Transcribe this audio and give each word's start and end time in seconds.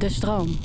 De 0.00 0.08
stroom. 0.08 0.58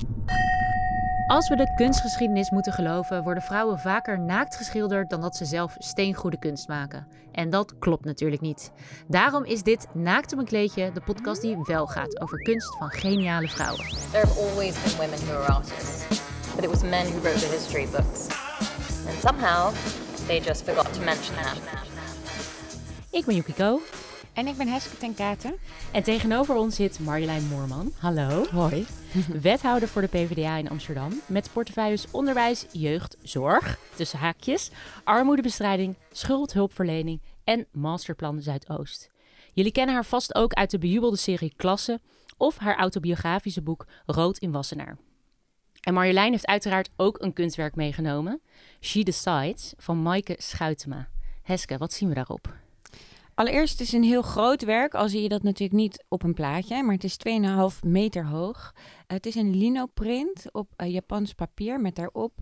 Als 1.28 1.50
we 1.50 1.56
de 1.56 1.74
kunstgeschiedenis 1.76 2.50
moeten 2.50 2.74
geloven, 2.74 3.24
worden 3.24 3.44
vrouwen 3.44 3.80
vaker 3.80 4.20
naakt 4.20 4.56
geschilderd 4.56 5.10
dan 5.10 5.22
dat 5.22 5.36
ze 5.36 5.46
zelf 5.46 5.76
steengoede 5.78 6.40
kunst 6.40 6.68
maken. 6.68 7.08
En 7.32 7.50
dat 7.50 7.78
klopt 7.80 8.06
natuurlijk 8.06 8.42
niet. 8.42 8.72
Daarom 9.08 9.44
is 9.44 9.64
dit 9.64 9.88
Naakt 9.94 10.34
op 10.34 10.40
een 10.40 10.46
kleedje 10.46 10.92
de 10.92 11.02
podcast 11.02 11.42
die 11.42 11.58
wel 11.64 11.88
gaat 11.88 12.22
over 12.22 12.38
kunst 12.38 12.78
van 12.78 12.90
geniale 12.90 13.48
vrouwen. 13.48 13.86
There 14.12 14.26
have 14.26 14.40
always 14.40 14.82
been 14.84 14.98
women 14.98 15.26
who 15.26 15.38
were 15.38 15.54
artists, 15.54 16.08
but 16.56 16.64
it 16.64 16.70
was 16.70 16.82
men 16.82 17.06
who 17.06 17.20
wrote 17.22 17.40
the 17.40 17.58
history 17.58 17.88
books. 17.92 18.28
And 19.08 19.20
somehow, 19.22 19.74
they 20.28 20.40
just 20.40 20.64
forgot 20.64 20.94
to 20.94 21.00
mention 21.04 21.36
that. 21.36 21.58
Ik 23.12 23.26
ben 23.26 23.36
Yukiko 23.36 23.80
En 24.36 24.48
ik 24.48 24.58
ben 24.58 24.68
Heske 24.68 24.98
ten 24.98 25.14
Katen. 25.14 25.56
en 25.92 26.04
tegenover 26.04 26.56
ons 26.56 26.76
zit 26.76 27.00
Marjolein 27.00 27.48
Moorman. 27.48 27.92
Hallo. 27.98 28.46
Hoi. 28.52 28.86
Wethouder 29.42 29.88
voor 29.88 30.02
de 30.02 30.08
PvdA 30.08 30.58
in 30.58 30.70
Amsterdam 30.70 31.22
met 31.26 31.50
portefeuilles 31.54 32.12
onderwijs, 32.12 32.66
jeugd, 32.72 33.18
zorg, 33.22 33.80
tussen 33.96 34.20
haakjes, 34.20 34.72
armoedebestrijding, 35.04 35.96
schuldhulpverlening 36.12 37.22
en 37.44 37.68
Masterplan 37.72 38.42
Zuidoost. 38.42 39.10
Jullie 39.54 39.72
kennen 39.72 39.96
haar 39.96 40.06
vast 40.06 40.36
ook 40.36 40.54
uit 40.54 40.72
de 40.72 40.78
bejubelde 40.78 41.18
serie 41.18 41.54
Klasse 41.56 42.00
of 42.38 42.58
haar 42.58 42.78
autobiografische 42.78 43.62
boek 43.62 43.86
Rood 44.06 44.38
in 44.38 44.52
Wassenaar. 44.52 44.98
En 45.82 45.94
Marjolein 45.94 46.32
heeft 46.32 46.48
uiteraard 46.48 46.90
ook 46.96 47.22
een 47.22 47.34
kunstwerk 47.34 47.76
meegenomen, 47.76 48.42
She 48.82 49.04
Decides 49.04 49.74
van 49.78 50.02
Maaike 50.02 50.36
Schuitema. 50.38 51.08
Heske, 51.42 51.78
wat 51.78 51.94
zien 51.94 52.10
we 52.10 52.16
daarop? 52.16 52.65
Allereerst 53.36 53.80
het 53.80 53.88
is 53.88 53.94
een 53.94 54.04
heel 54.04 54.22
groot 54.22 54.64
werk, 54.64 54.94
al 54.94 55.10
zie 55.10 55.22
je 55.22 55.30
dat 55.30 55.44
natuurlijk 55.44 55.80
niet 55.80 56.06
op 56.08 56.24
een 56.24 56.34
plaatje, 56.34 56.84
maar 56.84 56.94
het 56.94 57.04
is 57.04 57.18
2,5 57.76 57.80
meter 57.82 58.26
hoog. 58.26 58.74
het 59.08 59.26
is 59.26 59.36
een 59.36 59.58
linoprint 59.58 60.46
op 60.52 60.74
eh, 60.76 60.92
Japans 60.92 61.34
papier 61.34 61.82
met 61.82 61.96
daarop 61.96 62.34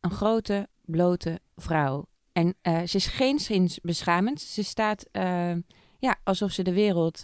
een 0.00 0.10
grote 0.10 0.68
blote 0.84 1.40
vrouw. 1.56 2.06
En 2.32 2.54
eh, 2.62 2.82
ze 2.82 2.96
is 2.96 3.06
geen 3.06 3.38
sinds 3.38 3.80
beschamend. 3.80 4.40
Ze 4.40 4.64
staat 4.64 5.08
eh, 5.12 5.52
ja, 5.98 6.16
alsof 6.24 6.50
ze 6.50 6.62
de 6.62 6.72
wereld 6.72 7.20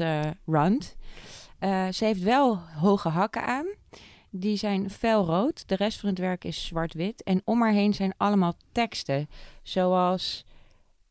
runt. 0.47 0.97
Ze 1.91 2.05
heeft 2.05 2.23
wel 2.23 2.59
hoge 2.59 3.09
hakken 3.09 3.45
aan. 3.45 3.67
Die 4.31 4.57
zijn 4.57 4.91
felrood. 4.91 5.69
De 5.69 5.75
rest 5.75 6.01
van 6.01 6.09
het 6.09 6.19
werk 6.19 6.45
is 6.45 6.67
zwart-wit. 6.67 7.23
En 7.23 7.43
om 7.45 7.61
haar 7.61 7.73
heen 7.73 7.95
zijn 7.95 8.15
allemaal 8.17 8.55
teksten. 8.73 9.29
Zoals 9.63 10.45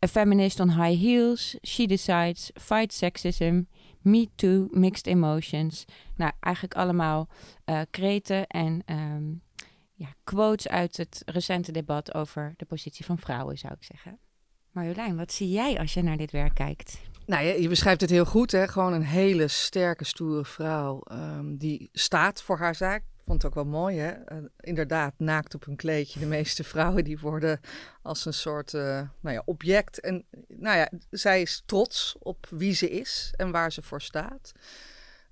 A 0.06 0.08
Feminist 0.08 0.60
on 0.60 0.70
High 0.70 1.00
Heels, 1.00 1.56
She 1.64 1.86
Decides, 1.86 2.52
Fight 2.54 2.94
Sexism, 2.94 3.68
Me 4.02 4.30
Too, 4.36 4.68
Mixed 4.72 5.08
Emotions. 5.08 5.86
Nou, 6.16 6.32
eigenlijk 6.40 6.76
allemaal 6.76 7.28
eh 7.66 7.82
kreten 7.90 8.48
en 8.48 8.82
ehm, 8.86 9.24
ja, 9.94 10.08
quotes 10.24 10.68
uit 10.68 10.98
het 10.98 11.22
recente 11.26 11.72
debat 11.72 12.14
over 12.14 12.54
de 12.58 12.66
positie 12.66 13.06
van 13.06 13.18
vrouwen, 13.18 13.58
zou 13.58 13.74
ik 13.74 13.84
zeggen. 13.84 14.20
Marjolein, 14.72 15.18
wat 15.18 15.32
zie 15.32 15.50
jij 15.50 15.80
als 15.80 15.94
je 15.94 16.02
naar 16.02 16.18
dit 16.18 16.32
werk 16.32 16.54
kijkt? 16.54 17.00
Nou, 17.26 17.46
je, 17.46 17.62
je 17.62 17.68
beschrijft 17.68 18.02
het 18.02 18.10
heel 18.10 18.26
goed, 18.26 18.52
hè? 18.52 18.68
Gewoon 18.68 18.94
een 18.94 19.06
hele 19.06 19.48
sterke, 19.48 20.04
stoere 20.04 20.46
vrouw 20.46 21.02
ehm, 21.02 21.56
die 21.56 21.90
staat 21.94 22.42
voor 22.42 22.58
haar 22.58 22.76
zaak. 22.76 23.04
Vond 23.25 23.41
het 23.41 23.45
ook 23.45 23.64
wel 23.64 23.72
mooi, 23.72 23.97
hè? 23.97 24.09
Eh, 24.11 24.38
inderdaad, 24.59 25.14
naakt 25.17 25.55
op 25.55 25.67
een 25.67 25.75
kleedje. 25.75 26.19
De 26.19 26.25
meeste 26.25 26.64
vrouwen 26.64 27.03
die 27.03 27.19
worden 27.19 27.59
als 28.02 28.25
een 28.25 28.33
soort 28.33 28.73
eh, 28.73 28.81
nou 29.19 29.36
ja, 29.36 29.41
object. 29.45 30.00
En 30.00 30.25
nou 30.47 30.77
ja, 30.77 30.89
zij 31.09 31.42
is 31.42 31.64
trots 31.66 32.16
op 32.19 32.47
wie 32.49 32.73
ze 32.73 32.89
is 32.89 33.33
en 33.38 33.52
waar 33.52 33.72
ze 33.72 33.81
voor 33.81 34.02
staat. 34.02 34.52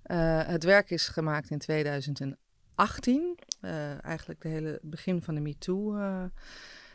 Eh, 0.03 0.47
het 0.47 0.63
werk 0.63 0.89
is 0.89 1.07
gemaakt 1.07 1.49
in 1.49 1.59
2018. 1.59 3.37
eh, 3.61 4.03
eigenlijk 4.05 4.41
de 4.41 4.47
hele 4.49 4.79
begin 4.81 5.21
van 5.21 5.35
de 5.35 5.41
MeToo. 5.41 5.97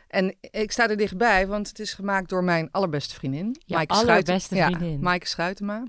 en 0.07 0.35
ik 0.39 0.71
sta 0.71 0.89
er 0.89 0.97
dichtbij, 0.97 1.47
want 1.47 1.67
het 1.67 1.79
is 1.79 1.93
gemaakt 1.93 2.29
door 2.29 2.43
mijn 2.43 2.71
allerbeste 2.71 3.15
vriendin. 3.15 3.55
Je 3.65 3.73
Maaike 3.73 3.93
Schuiten- 3.93 4.15
allerbeste 4.15 4.55
ja, 4.55 4.65
vriendin. 4.69 4.99
Maaike 4.99 5.27
Schuitema. 5.27 5.83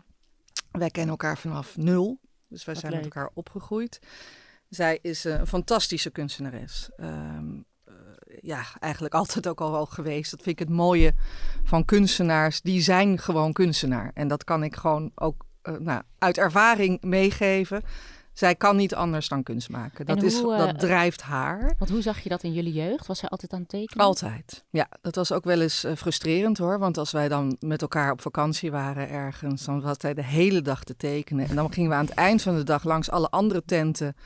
Wij 0.71 0.91
kennen 0.91 1.11
elkaar 1.11 1.39
vanaf 1.39 1.77
nul. 1.77 2.21
Dus 2.49 2.65
wij 2.65 2.75
Wat 2.75 2.83
zijn 2.83 2.95
met 2.97 3.05
elkaar 3.05 3.31
opgegroeid. 3.35 3.99
Zij 4.69 4.99
is 5.03 5.25
eh, 5.25 5.39
een 5.39 5.47
fantastische 5.47 6.11
kunstenares. 6.11 6.89
Eh, 6.97 7.09
ja, 8.41 8.65
eigenlijk 8.81 9.15
altijd 9.21 9.49
ook 9.49 9.61
al 9.61 9.71
wel 9.71 9.87
geweest. 9.87 10.31
Dat 10.31 10.43
vind 10.43 10.61
ik 10.61 10.69
het 10.69 10.77
mooie 10.77 11.15
van 11.65 11.85
kunstenaars. 11.85 12.61
Die 12.61 12.81
zijn 12.81 13.19
gewoon 13.19 13.53
kunstenaar. 13.53 14.11
En 14.15 14.29
dat 14.29 14.45
kan 14.45 14.63
ik 14.63 14.77
gewoon 14.77 15.11
ook 15.15 15.45
eh, 15.63 15.75
nou, 15.75 16.03
uit 16.19 16.39
ervaring 16.39 17.03
meegeven. 17.03 17.83
Zij 18.33 18.55
kan 18.55 18.77
niet 18.77 18.95
anders 18.95 19.29
dan 19.29 19.43
kunst 19.43 19.69
maken. 19.69 20.07
Dat, 20.07 20.23
is, 20.23 20.43
dat 20.43 20.79
drijft 20.79 21.23
haar. 21.23 21.75
Want 21.79 21.91
hoe 21.91 22.03
zag 22.03 22.21
je 22.21 22.29
dat 22.29 22.43
in 22.43 22.53
jullie 22.53 22.73
jeugd? 22.73 23.07
Was 23.07 23.19
zij 23.19 23.29
altijd 23.29 23.53
aan 23.53 23.61
het 23.61 23.69
tekenen? 23.69 24.05
Altijd. 24.05 24.65
Ja, 24.71 24.89
dat 25.01 25.15
was 25.15 25.33
ook 25.33 25.45
wel 25.45 25.61
eens 25.61 25.87
frustrerend 25.97 26.59
hoor. 26.59 26.79
Want 26.79 26.99
als 26.99 27.13
wij 27.13 27.29
dan 27.29 27.57
met 27.61 27.83
elkaar 27.83 28.13
op 28.13 28.21
vakantie 28.21 28.71
waren 28.71 29.09
ergens, 29.09 29.65
dan 29.65 29.81
was 29.81 29.97
hij 30.01 30.15
de 30.15 30.25
hele 30.25 30.63
dag 30.63 30.85
te 30.85 30.97
tekenen. 30.97 31.49
En 31.49 31.55
dan 31.55 31.73
gingen 31.73 31.91
we 31.91 31.97
aan 31.97 32.05
het 32.05 32.15
eind 32.15 32.43
van 32.43 32.57
de 32.57 32.65
dag 32.65 32.85
langs 32.85 33.11
alle 33.11 33.31
andere 33.31 33.65
tenten. 33.65 34.17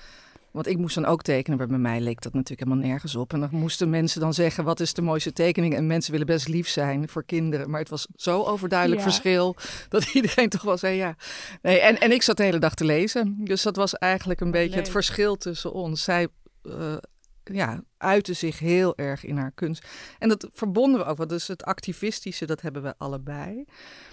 Want 0.52 0.66
ik 0.66 0.78
moest 0.78 0.94
dan 0.94 1.04
ook 1.04 1.22
tekenen, 1.22 1.58
maar 1.58 1.66
bij 1.66 1.78
mij 1.78 2.00
leek 2.00 2.20
dat 2.20 2.32
natuurlijk 2.32 2.68
helemaal 2.68 2.88
nergens 2.88 3.16
op. 3.16 3.32
En 3.32 3.40
dan 3.40 3.48
moesten 3.52 3.90
mensen 3.90 4.20
dan 4.20 4.34
zeggen, 4.34 4.64
wat 4.64 4.80
is 4.80 4.94
de 4.94 5.02
mooiste 5.02 5.32
tekening? 5.32 5.74
En 5.74 5.86
mensen 5.86 6.12
willen 6.12 6.26
best 6.26 6.48
lief 6.48 6.68
zijn 6.68 7.08
voor 7.08 7.24
kinderen. 7.24 7.70
Maar 7.70 7.80
het 7.80 7.88
was 7.88 8.06
zo 8.16 8.42
overduidelijk 8.42 9.00
Ja. 9.00 9.06
verschil, 9.06 9.56
dat 9.88 10.04
iedereen 10.14 10.48
toch 10.48 10.62
wel 10.62 10.78
zei, 10.78 10.96
ja. 10.96 11.16
Nee, 11.62 11.80
en, 11.80 12.00
en 12.00 12.12
ik 12.12 12.22
zat 12.22 12.36
de 12.36 12.42
hele 12.42 12.58
dag 12.58 12.74
te 12.74 12.84
lezen. 12.84 13.36
Dus 13.44 13.62
dat 13.62 13.76
was 13.76 13.94
eigenlijk 13.94 14.40
een 14.40 14.50
beetje 14.50 14.78
het 14.78 14.88
verschil 14.88 15.36
tussen 15.36 15.72
ons. 15.72 16.04
Zij 16.04 16.28
eh, 16.62 16.96
ja, 17.44 17.82
uitte 17.96 18.32
zich 18.32 18.58
heel 18.58 18.96
erg 18.96 19.24
in 19.24 19.36
haar 19.36 19.52
kunst. 19.54 19.86
En 20.18 20.28
dat 20.28 20.48
verbonden 20.52 21.00
we 21.00 21.06
ook, 21.06 21.16
want 21.16 21.30
dus 21.30 21.48
het 21.48 21.64
activistische, 21.64 22.46
dat 22.46 22.60
hebben 22.60 22.82
we 22.82 22.94
allebei. 22.98 23.64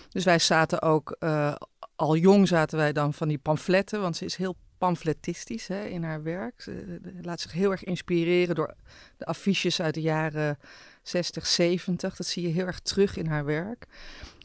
Dus 0.10 0.24
wij 0.24 0.40
zaten 0.40 0.82
ook, 0.82 1.16
eh, 1.20 1.56
al 1.96 2.16
jong 2.16 2.48
zaten 2.48 2.78
wij 2.78 2.94
dan 2.94 3.14
van 3.14 3.28
die 3.28 3.38
pamfletten, 3.38 4.02
want 4.02 4.18
ze 4.18 4.26
is 4.26 4.36
heel 4.36 4.56
pamfletistisch 4.78 5.68
hè, 5.68 5.86
in 5.86 6.04
haar 6.04 6.24
werk. 6.24 6.62
Ze 6.62 7.00
eh, 7.04 7.12
laat 7.22 7.42
zich 7.42 7.52
heel 7.52 7.72
erg 7.72 7.84
inspireren 7.84 8.56
door 8.56 8.74
de 9.18 9.26
affiches 9.26 9.82
uit 9.82 9.94
de 9.94 10.02
jaren 10.02 10.60
60, 11.02 11.46
70. 11.46 12.16
Dat 12.16 12.28
zie 12.28 12.48
je 12.48 12.54
heel 12.54 12.66
erg 12.66 12.80
terug 12.80 13.18
in 13.18 13.28
haar 13.28 13.46
werk. 13.46 13.86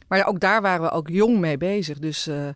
Maar 0.07 0.17
ja, 0.17 0.25
ook 0.25 0.39
daar 0.39 0.61
waren 0.61 0.81
we 0.81 0.91
ook 0.91 1.09
jong 1.09 1.39
mee 1.39 1.57
bezig. 1.57 1.99
Dus 1.99 2.27
eh, 2.27 2.49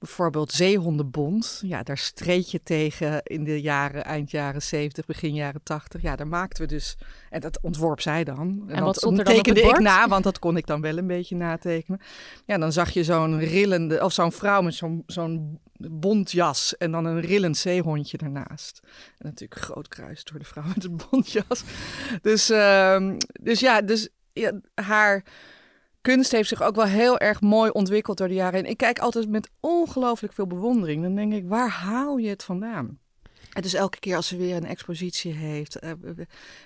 bijvoorbeeld 0.00 0.52
Zeehondenbond. 0.52 1.62
Ja, 1.64 1.82
daar 1.82 1.98
streed 1.98 2.50
je 2.50 2.62
tegen 2.62 3.22
in 3.22 3.44
de 3.44 3.60
jaren, 3.60 4.04
eind 4.04 4.30
jaren 4.30 4.62
70, 4.62 5.06
begin 5.06 5.34
jaren 5.34 5.62
80. 5.62 6.02
Ja, 6.02 6.16
daar 6.16 6.26
maakten 6.26 6.62
we 6.62 6.68
dus... 6.68 6.96
En 7.30 7.40
dat 7.40 7.60
ontworp 7.62 8.00
zij 8.00 8.24
dan. 8.24 8.64
En, 8.68 8.84
wat 8.84 8.94
dat 8.94 9.16
dan 9.16 9.24
tekende 9.24 9.60
ik 9.60 9.78
na, 9.78 10.08
want 10.08 10.24
dat 10.24 10.38
kon 10.38 10.56
ik 10.56 10.66
dan 10.66 10.80
wel 10.80 10.98
een 10.98 11.06
beetje 11.06 11.36
natekenen. 11.36 12.00
Ja, 12.44 12.58
dan 12.58 12.72
zag 12.72 12.90
je 12.90 13.04
zo'n 13.04 13.38
rillende... 13.38 14.04
Of 14.04 14.12
zo'n 14.12 14.32
vrouw 14.32 14.62
met 14.62 14.74
zo'n 14.74 15.02
zo'n 15.06 15.60
bontjas 15.90 16.76
en 16.76 16.90
dan 16.90 17.04
een 17.04 17.20
rillend 17.20 17.56
zeehondje 17.56 18.18
ernaast. 18.18 18.80
En 19.18 19.26
natuurlijk 19.26 19.60
een 19.60 19.66
groot 19.66 19.88
kruis 19.88 20.24
door 20.24 20.38
de 20.38 20.44
vrouw 20.44 20.64
met 20.74 20.82
het 20.82 21.10
bontjas. 21.10 21.62
Dus, 22.22 22.50
ehm, 22.50 23.18
dus 23.40 23.60
ja, 23.60 23.82
dus 23.82 24.08
ja, 24.32 24.60
haar 24.74 25.24
kunst 26.00 26.32
heeft 26.32 26.48
zich 26.48 26.62
ook 26.62 26.74
wel 26.74 26.84
heel 26.84 27.18
erg 27.18 27.40
mooi 27.40 27.70
ontwikkeld 27.70 28.18
door 28.18 28.28
de 28.28 28.34
jaren 28.34 28.60
heen. 28.60 28.70
Ik 28.70 28.76
kijk 28.76 28.98
altijd 28.98 29.28
met 29.28 29.50
ongelooflijk 29.60 30.32
veel 30.32 30.46
bewondering. 30.46 31.02
Dan 31.02 31.14
denk 31.14 31.32
ik, 31.32 31.48
waar 31.48 31.70
haal 31.70 32.16
je 32.16 32.28
het 32.28 32.44
vandaan? 32.44 32.98
En 33.52 33.62
dus 33.62 33.74
elke 33.74 33.98
keer 33.98 34.16
als 34.16 34.26
ze 34.26 34.36
weer 34.36 34.56
een 34.56 34.66
expositie 34.66 35.32
heeft. 35.32 35.78
eh, 35.78 35.92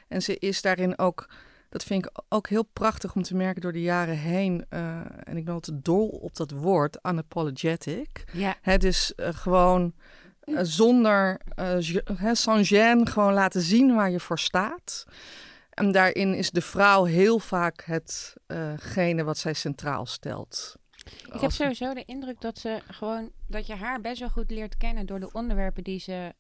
en 0.09 0.23
ze 0.23 0.39
is 0.39 0.63
daarin 0.63 0.99
ook, 0.99 1.29
dat 1.75 1.85
vind 1.85 2.05
ik 2.07 2.23
ook 2.29 2.49
heel 2.49 2.63
prachtig 2.63 3.15
om 3.15 3.23
te 3.23 3.35
merken 3.35 3.63
door 3.63 3.73
de 3.73 3.83
jaren 3.83 4.17
heen. 4.17 4.67
eh, 4.69 5.01
en 5.25 5.37
ik 5.37 5.45
ben 5.45 5.55
altijd 5.55 5.85
dol 5.85 6.09
op 6.09 6.37
dat 6.37 6.51
woord, 6.51 6.99
unapologetic. 7.03 8.25
Ja, 8.33 8.57
Hè, 8.61 8.77
dus 8.77 9.15
eh, 9.15 9.29
gewoon 9.35 9.95
eh, 10.41 10.59
zonder 10.63 11.41
hè, 12.17 12.35
sans 12.35 12.73
gêne 12.73 13.03
gewoon 13.03 13.33
laten 13.33 13.61
zien 13.61 13.95
waar 13.95 14.11
je 14.11 14.21
voor 14.21 14.39
staat. 14.39 15.05
En 15.71 15.93
daarin 15.93 16.35
is 16.35 16.51
de 16.51 16.61
vrouw 16.61 17.05
heel 17.05 17.39
vaak 17.39 17.85
hetgene 17.85 19.25
wat 19.25 19.39
zij 19.39 19.53
centraal 19.53 20.07
stelt. 20.07 20.77
ik 21.33 21.41
heb 21.41 21.51
sowieso 21.51 21.95
de 21.95 22.05
indruk 22.05 22.41
dat 22.41 22.59
ze 22.59 22.81
gewoon 22.91 23.31
dat 23.47 23.67
je 23.67 23.75
haar 23.75 24.01
best 24.01 24.21
wel 24.21 24.29
goed 24.29 24.51
leert 24.51 24.77
kennen 24.77 25.07
door 25.07 25.21
de 25.21 25.33
onderwerpen 25.33 25.83
die 25.83 26.01
ze 26.01 26.35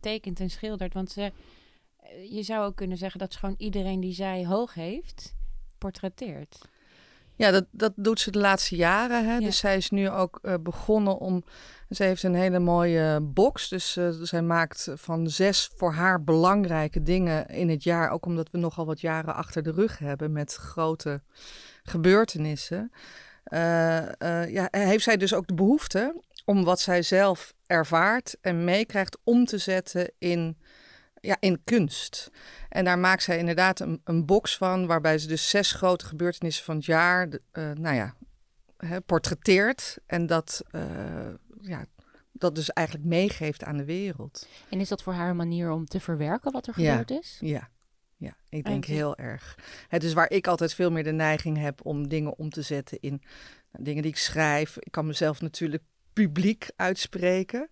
tekent 0.00 0.40
en 0.40 0.50
schildert. 0.50 0.94
Want 0.94 1.10
ze, 1.10 1.32
je 2.30 2.42
zou 2.42 2.64
ook 2.64 2.76
kunnen 2.76 2.96
zeggen 2.96 3.20
dat 3.20 3.32
ze 3.32 3.38
gewoon 3.38 3.54
iedereen 3.58 4.00
die 4.00 4.14
zij 4.14 4.46
hoog 4.46 4.74
heeft, 4.74 5.34
portretteert. 5.78 6.58
Ja, 7.34 7.50
dat, 7.50 7.64
dat 7.70 7.92
doet 7.96 8.20
ze 8.20 8.30
de 8.30 8.38
laatste 8.38 8.76
jaren. 8.76 9.24
Hè? 9.26 9.32
Ja. 9.32 9.40
Dus 9.40 9.58
zij 9.58 9.76
is 9.76 9.90
nu 9.90 10.10
ook 10.10 10.38
eh, 10.42 10.54
begonnen 10.60 11.18
om. 11.18 11.44
Ze 11.90 12.02
heeft 12.02 12.22
een 12.22 12.34
hele 12.34 12.58
mooie 12.58 13.20
box. 13.20 13.68
Dus 13.68 13.96
eh, 13.96 14.08
zij 14.10 14.42
maakt 14.42 14.88
van 14.94 15.30
zes 15.30 15.70
voor 15.76 15.92
haar 15.92 16.24
belangrijke 16.24 17.02
dingen 17.02 17.46
in 17.46 17.68
het 17.68 17.82
jaar. 17.82 18.10
Ook 18.10 18.26
omdat 18.26 18.50
we 18.50 18.58
nogal 18.58 18.86
wat 18.86 19.00
jaren 19.00 19.34
achter 19.34 19.62
de 19.62 19.72
rug 19.72 19.98
hebben 19.98 20.32
met 20.32 20.54
grote 20.54 21.22
gebeurtenissen. 21.82 22.92
eh, 23.44 24.42
eh, 24.42 24.52
ja, 24.52 24.68
heeft 24.70 25.04
zij 25.04 25.16
dus 25.16 25.34
ook 25.34 25.46
de 25.46 25.54
behoefte 25.54 26.20
om 26.44 26.64
wat 26.64 26.80
zij 26.80 27.02
zelf 27.02 27.54
ervaart 27.66 28.36
en 28.40 28.64
meekrijgt 28.64 29.18
om 29.24 29.44
te 29.44 29.58
zetten 29.58 30.12
in, 30.18 30.56
ja, 31.26 31.36
in 31.40 31.64
kunst. 31.64 32.30
En 32.68 32.84
daar 32.84 32.98
maakt 32.98 33.22
zij 33.22 33.38
inderdaad 33.38 33.80
een, 33.80 34.00
een 34.04 34.26
box 34.26 34.56
van, 34.56 34.86
waarbij 34.86 35.18
ze 35.18 35.26
dus 35.26 35.50
zes 35.50 35.72
grote 35.72 36.06
gebeurtenissen 36.06 36.64
van 36.64 36.76
het 36.76 36.84
jaar, 36.84 37.28
uh, 37.28 37.38
nou 37.52 37.94
ja, 37.94 38.14
hè, 38.76 39.00
portretteert. 39.00 39.98
En 40.06 40.26
dat, 40.26 40.62
uh, 40.72 40.82
ja, 41.60 41.84
dat 42.32 42.54
dus 42.54 42.70
eigenlijk 42.70 43.06
meegeeft 43.06 43.64
aan 43.64 43.76
de 43.76 43.84
wereld. 43.84 44.48
En 44.68 44.80
is 44.80 44.88
dat 44.88 45.02
voor 45.02 45.12
haar 45.12 45.30
een 45.30 45.36
manier 45.36 45.70
om 45.70 45.86
te 45.86 46.00
verwerken 46.00 46.52
wat 46.52 46.66
er 46.66 46.74
gebeurd 46.74 47.10
is? 47.10 47.36
Ja, 47.40 47.70
ja, 48.16 48.36
ik 48.48 48.64
denk 48.64 48.84
heel 48.84 49.16
erg. 49.16 49.58
Het 49.88 50.04
is 50.04 50.12
waar 50.12 50.30
ik 50.30 50.46
altijd 50.46 50.74
veel 50.74 50.90
meer 50.90 51.04
de 51.04 51.12
neiging 51.12 51.58
heb 51.58 51.84
om 51.84 52.08
dingen 52.08 52.38
om 52.38 52.50
te 52.50 52.62
zetten 52.62 53.00
in 53.00 53.22
nou, 53.72 53.84
dingen 53.84 54.02
die 54.02 54.10
ik 54.10 54.18
schrijf. 54.18 54.76
Ik 54.78 54.92
kan 54.92 55.06
mezelf 55.06 55.40
natuurlijk 55.40 55.82
publiek 56.12 56.70
uitspreken 56.76 57.68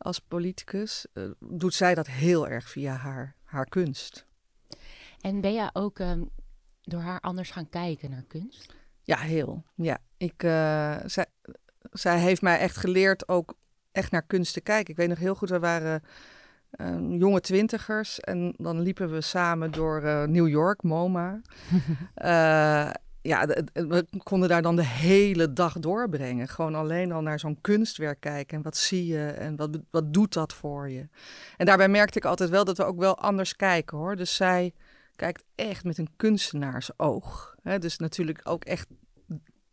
als 0.00 0.18
politicus. 0.18 1.06
Uh, 1.14 1.30
doet 1.38 1.74
zij 1.74 1.94
dat 1.94 2.06
heel 2.06 2.48
erg 2.48 2.68
via 2.68 2.94
haar, 2.94 3.36
haar 3.44 3.66
kunst. 3.66 4.26
En 5.20 5.40
ben 5.40 5.52
jij 5.52 5.70
ook 5.72 5.98
um, 5.98 6.30
door 6.82 7.00
haar 7.00 7.20
anders 7.20 7.50
gaan 7.50 7.68
kijken 7.68 8.10
naar 8.10 8.24
kunst? 8.28 8.74
Ja, 9.02 9.16
heel. 9.16 9.64
Ja, 9.74 9.98
ik, 10.16 10.42
uh, 10.42 10.96
zij, 11.04 11.26
zij 11.90 12.18
heeft 12.18 12.42
mij 12.42 12.58
echt 12.58 12.76
geleerd 12.76 13.28
ook 13.28 13.54
echt 13.92 14.10
naar 14.10 14.22
kunst 14.22 14.52
te 14.52 14.60
kijken. 14.60 14.90
Ik 14.90 14.96
weet 14.96 15.08
nog 15.08 15.18
heel 15.18 15.34
goed, 15.34 15.50
we 15.50 15.58
waren 15.58 16.02
uh, 16.76 17.18
jonge 17.18 17.40
twintigers 17.40 18.20
en 18.20 18.54
dan 18.56 18.80
liepen 18.80 19.10
we 19.10 19.20
samen 19.20 19.70
door 19.70 20.02
uh, 20.02 20.24
New 20.24 20.48
York, 20.48 20.82
MoMA. 20.82 21.40
ja, 23.22 23.46
we 23.72 24.06
konden 24.22 24.48
daar 24.48 24.62
dan 24.62 24.76
de 24.76 24.84
hele 24.84 25.52
dag 25.52 25.78
doorbrengen. 25.78 26.48
Gewoon 26.48 26.74
alleen 26.74 27.12
al 27.12 27.20
naar 27.20 27.38
zo'n 27.38 27.60
kunstwerk 27.60 28.20
kijken. 28.20 28.56
En 28.56 28.62
wat 28.62 28.76
zie 28.76 29.06
je 29.06 29.26
en 29.26 29.56
wat, 29.56 29.78
wat 29.90 30.12
doet 30.12 30.32
dat 30.32 30.52
voor 30.52 30.90
je? 30.90 31.08
En 31.56 31.66
daarbij 31.66 31.88
merkte 31.88 32.18
ik 32.18 32.24
altijd 32.24 32.50
wel 32.50 32.64
dat 32.64 32.76
we 32.76 32.84
ook 32.84 32.98
wel 32.98 33.18
anders 33.18 33.56
kijken 33.56 33.98
hoor. 33.98 34.16
Dus 34.16 34.36
zij 34.36 34.72
kijkt 35.16 35.44
echt 35.54 35.84
met 35.84 35.98
een 35.98 36.10
kunstenaarsoog. 36.16 37.54
Hè? 37.62 37.78
Dus 37.78 37.98
natuurlijk 37.98 38.40
ook 38.44 38.64
echt 38.64 38.86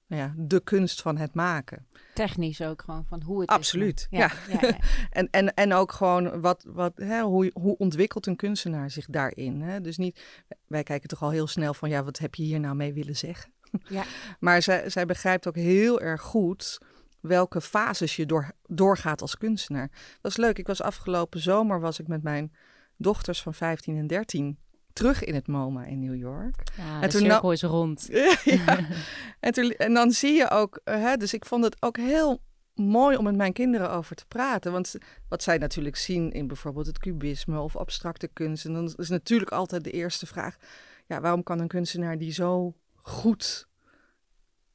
ja, 0.07 0.33
de 0.38 0.59
kunst 0.59 1.01
van 1.01 1.18
het 1.18 1.33
maken. 1.33 1.88
Technisch 2.13 2.62
ook 2.62 2.81
gewoon 2.81 3.06
van 3.06 3.21
hoe 3.21 3.42
het 3.42 3.50
Absoluut, 3.50 4.00
is. 4.00 4.18
ja. 4.18 4.31
ja. 4.50 4.57
ja, 4.62 4.68
ja. 4.68 4.77
en, 5.09 5.30
en, 5.31 5.54
en 5.54 5.74
ook 5.74 5.92
gewoon 5.92 6.42
wat, 6.42 6.65
wat, 6.68 6.98
hè, 6.98 7.21
hoe, 7.21 7.51
hoe 7.54 7.77
ontwikkelt 7.77 8.25
een 8.25 8.36
kunstenaar 8.36 8.92
zich 8.92 9.06
daarin? 9.06 9.62
Hè? 9.62 9.81
Dus 9.81 9.98
niet, 9.98 10.45
wij 10.68 10.83
kijken 10.83 11.09
toch 11.09 11.21
al 11.21 11.30
heel 11.30 11.48
snel 11.48 11.74
van, 11.74 11.89
ja, 11.89 12.04
wat 12.04 12.18
heb 12.18 12.36
je 12.36 12.44
hier 12.44 12.59
nou 12.59 12.75
mee 12.75 12.94
willen 12.94 13.15
zeggen? 13.15 13.51
Ja. 13.89 14.04
maar 14.39 14.62
zij, 14.62 14.89
zij 14.89 15.06
begrijpt 15.06 15.48
ook 15.48 15.56
heel 15.56 16.01
erg 16.01 16.21
goed 16.21 16.80
welke 17.19 17.62
fases 17.62 18.15
je 18.15 18.25
door, 18.25 18.51
doorgaat 18.65 19.21
als 19.21 19.38
kunstenaar. 19.38 19.92
Dat 20.21 20.31
is 20.31 20.38
leuk. 20.38 20.57
Ik 20.57 20.68
was 20.68 20.81
afgelopen 20.81 21.39
zomer 21.39 21.80
was 21.80 22.00
ik 22.00 22.07
met 22.07 22.24
mijn 22.24 22.53
dochters 22.98 23.42
van 23.42 23.53
15 23.53 23.98
en 23.98 24.07
13 24.07 24.57
terug 24.98 25.24
in 25.24 25.34
het 25.34 25.48
MoMA 25.48 25.86
in 25.86 26.00
New 26.00 26.16
York. 26.16 26.64
Ja, 26.78 27.02
en 27.02 27.10
de 27.10 27.18
cirkel 27.18 27.52
is 27.52 27.62
rond. 27.62 28.08
ja. 28.44 28.80
en, 29.40 29.54
toen, 29.54 29.72
en 29.72 29.94
dan 29.94 30.12
zie 30.12 30.34
je 30.34 30.50
ook, 30.50 30.80
uh, 30.86 30.96
hè, 30.96 31.18
dus 31.18 31.34
ik 31.34 31.46
vond 31.46 31.64
het 31.64 31.82
ook 31.82 31.98
heel 31.98 32.42
mooi 32.74 33.18
om 33.18 33.24
met 33.24 33.36
mijn 33.36 33.54
kinderen 33.54 33.92
over 33.92 34.16
te 34.16 34.26
praten. 34.28 34.72
Want 34.72 34.96
wat 35.30 35.44
zij 35.44 35.58
natuurlijk 35.58 35.96
zien 35.96 36.32
in 36.32 36.48
bijvoorbeeld 36.48 36.86
het 36.86 37.00
cubisme 37.00 37.60
of 37.60 37.76
abstracte 37.76 38.28
kunst. 38.28 38.66
En 38.66 38.74
dan 38.74 38.94
is 38.96 39.10
natuurlijk 39.10 39.52
altijd 39.52 39.84
de 39.84 39.92
eerste 39.92 40.26
vraag: 40.26 40.58
ja, 41.06 41.22
waarom 41.22 41.44
kan 41.44 41.60
een 41.60 41.68
kunstenaar 41.68 42.18
die 42.18 42.32
zo 42.32 42.76
goed 42.96 43.68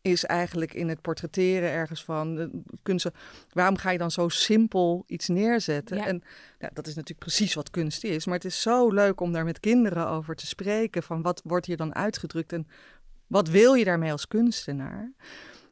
is 0.02 0.24
eigenlijk 0.24 0.74
in 0.74 0.88
het 0.88 1.00
portretteren 1.00 1.70
ergens 1.70 2.04
van 2.04 2.34
de 2.34 2.50
kunst. 2.82 3.10
Waarom 3.52 3.76
ga 3.76 3.90
je 3.90 3.98
dan 3.98 4.10
zo 4.10 4.28
simpel 4.28 5.04
iets 5.06 5.28
neerzetten? 5.28 5.98
En 5.98 6.22
nou, 6.58 6.72
dat 6.74 6.86
is 6.86 6.94
natuurlijk 6.94 7.20
precies 7.20 7.54
wat 7.54 7.70
kunst 7.70 8.04
is. 8.04 8.26
Maar 8.26 8.34
het 8.34 8.44
is 8.44 8.62
zo 8.62 8.90
leuk 8.90 9.20
om 9.20 9.32
daar 9.32 9.44
met 9.44 9.60
kinderen 9.60 10.08
over 10.08 10.36
te 10.36 10.46
spreken. 10.46 11.02
Van 11.02 11.22
wat 11.22 11.40
wordt 11.44 11.66
hier 11.66 11.76
dan 11.76 11.94
uitgedrukt 11.94 12.52
en 12.52 12.66
wat 13.26 13.48
wil 13.48 13.74
je 13.74 13.84
daarmee 13.84 14.12
als 14.12 14.28
kunstenaar? 14.28 15.12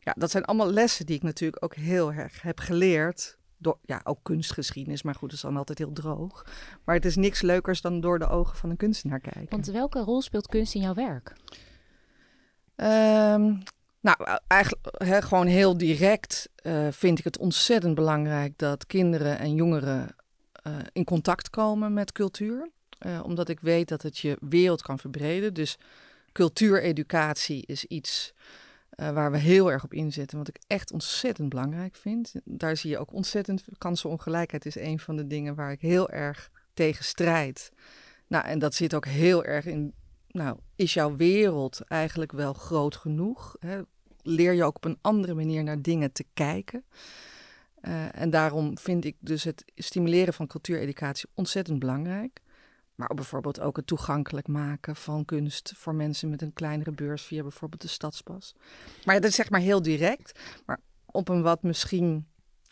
Ja, 0.01 0.15
dat 0.19 0.31
zijn 0.31 0.45
allemaal 0.45 0.73
lessen 0.73 1.07
die 1.07 1.17
ik 1.17 1.23
natuurlijk 1.23 1.65
ook 1.65 1.75
heel 1.75 2.13
erg 2.13 2.43
heb 2.43 2.59
geleerd. 2.59 3.39
Door, 3.59 3.79
ja, 3.83 4.01
ook 4.05 4.19
kunstgeschiedenis, 4.23 5.03
maar 5.03 5.15
goed, 5.15 5.29
dat 5.29 5.37
is 5.39 5.45
dan 5.45 5.57
altijd 5.57 5.79
heel 5.79 5.93
droog. 5.93 6.47
Maar 6.85 6.95
het 6.95 7.05
is 7.05 7.17
niks 7.17 7.43
leukers 7.43 7.81
dan 7.81 8.01
door 8.01 8.19
de 8.19 8.29
ogen 8.29 8.57
van 8.57 8.71
een 8.71 8.77
kunstenaar 8.77 9.21
kijken. 9.21 9.47
Want 9.49 9.67
welke 9.67 9.99
rol 9.99 10.23
speelt 10.23 10.47
kunst 10.47 10.75
in 10.75 10.81
jouw 10.81 10.95
werk? 10.95 11.33
Um, 12.77 13.63
nou, 14.01 14.39
eigenlijk 14.47 15.25
gewoon 15.25 15.47
heel 15.47 15.77
direct 15.77 16.49
uh, 16.63 16.87
vind 16.91 17.19
ik 17.19 17.25
het 17.25 17.39
ontzettend 17.39 17.95
belangrijk 17.95 18.53
dat 18.59 18.87
kinderen 18.87 19.39
en 19.39 19.55
jongeren 19.55 20.17
uh, 20.67 20.77
in 20.93 21.05
contact 21.05 21.51
komen 21.51 21.93
met 21.93 22.13
cultuur. 22.13 22.71
Omdat 23.23 23.49
ik 23.49 23.61
weet 23.61 23.89
dat 23.89 24.03
het 24.03 24.19
je 24.19 24.37
wereld 24.41 24.83
kan 24.83 24.99
verbreden. 24.99 25.55
Dus 25.55 25.79
cultuureducatie 26.33 27.67
is 27.67 27.85
iets 27.85 28.35
waar 28.91 29.31
we 29.31 29.39
heel 29.39 29.71
erg 29.71 29.85
op 29.85 29.93
inzetten. 29.93 30.39
Wat 30.39 30.49
ik 30.49 30.59
echt 30.67 30.93
ontzettend 30.93 31.49
belangrijk 31.49 31.97
vind. 31.97 32.33
Daar 32.45 32.77
zie 32.77 32.91
je 32.91 32.99
ook 32.99 33.13
ontzettend 33.13 33.65
kansenongelijkheid 33.79 34.67
is 34.67 34.77
een 34.77 34.99
van 34.99 35.17
de 35.17 35.27
dingen 35.27 35.55
waar 35.55 35.73
ik 35.73 35.81
heel 35.81 36.11
erg 36.11 36.51
tegen 36.75 37.05
strijd. 37.05 37.71
Nou, 38.27 38.45
en 38.45 38.59
dat 38.59 38.75
zit 38.75 38.95
ook 38.95 39.07
heel 39.07 39.45
erg 39.45 39.67
in 39.67 39.95
nou, 40.33 40.59
is 40.77 40.95
jouw 40.95 41.17
wereld 41.17 41.81
eigenlijk 41.81 42.33
wel 42.33 42.53
groot 42.53 42.97
genoeg? 42.97 43.57
Hè? 43.61 43.81
Leer 44.23 44.53
je 44.53 44.65
ook 44.65 44.77
op 44.77 44.85
een 44.85 44.99
andere 45.01 45.35
manier 45.35 45.63
naar 45.63 45.83
dingen 45.83 46.13
te 46.13 46.25
kijken? 46.35 46.85
Uh, 47.83 48.21
en 48.21 48.31
daarom 48.31 48.79
vind 48.79 49.05
ik 49.05 49.17
dus 49.19 49.45
het 49.45 49.65
stimuleren 49.75 50.35
van 50.35 50.47
cultuureducatie 50.47 51.29
ontzettend 51.35 51.79
belangrijk. 51.79 52.41
Maar 52.95 53.15
bijvoorbeeld 53.15 53.61
ook 53.61 53.77
het 53.77 53.87
toegankelijk 53.87 54.49
maken 54.49 54.97
van 54.97 55.25
kunst 55.25 55.73
voor 55.77 55.95
mensen 55.95 56.31
met 56.31 56.43
een 56.43 56.53
kleinere 56.53 56.93
beurs 56.93 57.23
via 57.23 57.43
bijvoorbeeld 57.43 57.83
de 57.83 57.89
stadspas. 57.89 58.55
Maar 59.05 59.21
dat 59.21 59.31
is 59.31 59.35
zeg 59.35 59.51
maar 59.51 59.61
heel 59.61 59.83
direct. 59.83 60.41
Maar 60.67 60.81
op 61.07 61.29
een 61.29 61.43
wat 61.43 61.63
misschien 61.63 62.27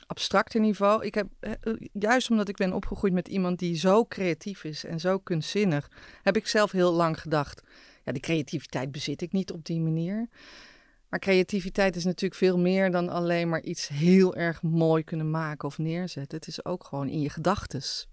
abstracter 0.09 0.61
niveau. 0.61 1.05
Ik 1.05 1.15
heb, 1.15 1.27
eh, 1.41 1.53
juist 1.93 2.31
omdat 2.31 2.49
ik 2.49 2.57
ben 2.57 2.73
opgegroeid 2.73 3.13
met 3.13 3.29
iemand 3.29 3.59
die 3.59 3.77
zo 3.77 4.05
creatief 4.05 4.65
is 4.65 4.85
en 4.85 5.01
zo 5.01 5.19
kunstzinnig, 5.19 5.91
heb 6.23 6.37
ik 6.37 6.47
zelf 6.47 6.71
heel 6.71 6.93
lang 6.93 7.21
gedacht, 7.21 7.63
ja, 8.05 8.13
die 8.13 8.23
creativiteit 8.23 8.93
bezit 8.93 9.23
ik 9.23 9.33
niet 9.33 9.53
op 9.53 9.65
die 9.65 9.81
manier. 9.81 10.29
Maar 11.09 11.19
creativiteit 11.19 11.97
is 11.97 12.05
natuurlijk 12.05 12.41
veel 12.41 12.59
meer 12.59 12.91
dan 12.91 13.09
alleen 13.09 13.49
maar 13.49 13.63
iets 13.63 13.89
heel 13.89 14.37
erg 14.37 14.63
mooi 14.63 15.05
kunnen 15.05 15.31
maken 15.31 15.69
of 15.69 15.79
neerzetten. 15.79 16.39
Het 16.39 16.47
is 16.47 16.65
ook 16.65 16.85
gewoon 16.85 17.09
in 17.09 17.21
je 17.21 17.31
gedachtes, 17.31 18.09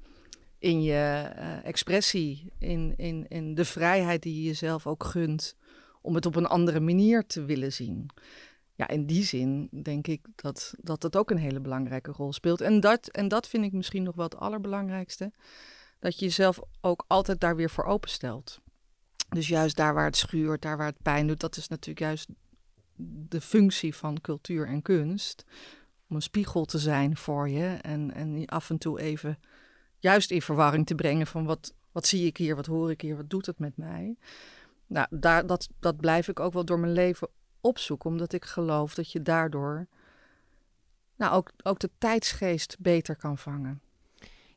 in 0.60 0.82
je 0.82 1.32
uh, 1.38 1.66
expressie, 1.66 2.52
in, 2.60 2.94
in, 2.98 3.26
in 3.28 3.56
de 3.56 3.66
vrijheid 3.66 4.22
die 4.22 4.36
je 4.36 4.44
jezelf 4.44 4.88
ook 4.88 5.04
gunt 5.04 5.56
om 6.02 6.16
het 6.16 6.26
op 6.26 6.36
een 6.36 6.46
andere 6.46 6.80
manier 6.80 7.26
te 7.26 7.46
willen 7.46 7.74
zien 7.74 8.10
ja, 8.76 8.88
in 8.88 9.06
die 9.06 9.24
zin 9.24 9.70
denk 9.84 10.08
ik 10.08 10.26
dat, 10.36 10.74
dat 10.78 11.04
het 11.04 11.16
ook 11.16 11.32
een 11.32 11.38
hele 11.38 11.60
belangrijke 11.60 12.12
rol 12.12 12.34
speelt. 12.34 12.62
En 12.62 12.80
dat, 12.80 13.08
en 13.08 13.28
dat 13.28 13.48
vind 13.48 13.64
ik 13.66 13.72
misschien 13.72 14.04
nog 14.04 14.16
wel 14.16 14.26
het 14.26 14.36
allerbelangrijkste. 14.36 15.32
Dat 16.00 16.20
je 16.20 16.26
jezelf 16.26 16.60
ook 16.82 17.04
altijd 17.08 17.40
daar 17.40 17.56
weer 17.56 17.70
voor 17.70 17.86
openstelt. 17.86 18.60
Dus 19.30 19.48
juist 19.48 19.76
daar 19.76 19.94
waar 19.94 20.06
het 20.06 20.18
schuurt, 20.18 20.62
daar 20.62 20.78
waar 20.78 20.88
het 20.88 21.02
pijn 21.02 21.28
doet, 21.28 21.40
dat 21.40 21.58
is 21.58 21.68
natuurlijk 21.68 22.00
juist 22.00 22.30
de 23.30 23.42
functie 23.42 23.96
van 23.96 24.22
cultuur 24.22 24.68
en 24.68 24.82
kunst. 24.82 25.46
Om 26.10 26.16
een 26.16 26.22
spiegel 26.22 26.66
te 26.66 26.80
zijn 26.80 27.18
voor 27.18 27.50
je 27.50 27.78
en, 27.82 28.14
en 28.14 28.46
af 28.46 28.70
en 28.70 28.78
toe 28.78 29.00
even 29.00 29.40
juist 30.00 30.32
in 30.32 30.42
verwarring 30.42 30.86
te 30.86 30.96
brengen 30.96 31.28
van 31.28 31.46
wat, 31.46 31.74
wat 31.92 32.08
zie 32.08 32.26
ik 32.26 32.38
hier, 32.38 32.56
wat 32.56 32.66
hoor 32.66 32.92
ik 32.92 33.02
hier, 33.02 33.16
wat 33.16 33.30
doet 33.30 33.46
het 33.46 33.60
met 33.60 33.78
mij. 33.78 34.18
Nou, 34.88 35.08
daar, 35.10 35.48
dat, 35.48 35.70
dat 35.80 35.98
blijf 35.98 36.28
ik 36.28 36.40
ook 36.40 36.54
wel 36.54 36.66
door 36.66 36.80
mijn 36.80 36.94
leven 36.94 37.30
opzoeken, 37.66 38.10
omdat 38.10 38.34
ik 38.34 38.46
geloof 38.46 38.94
dat 38.94 39.12
je 39.12 39.22
daardoor 39.22 39.88
nou, 41.16 41.34
ook, 41.34 41.52
ook 41.64 41.80
de 41.80 41.90
tijdsgeest 41.98 42.76
beter 42.80 43.16
kan 43.16 43.38
vangen. 43.38 43.82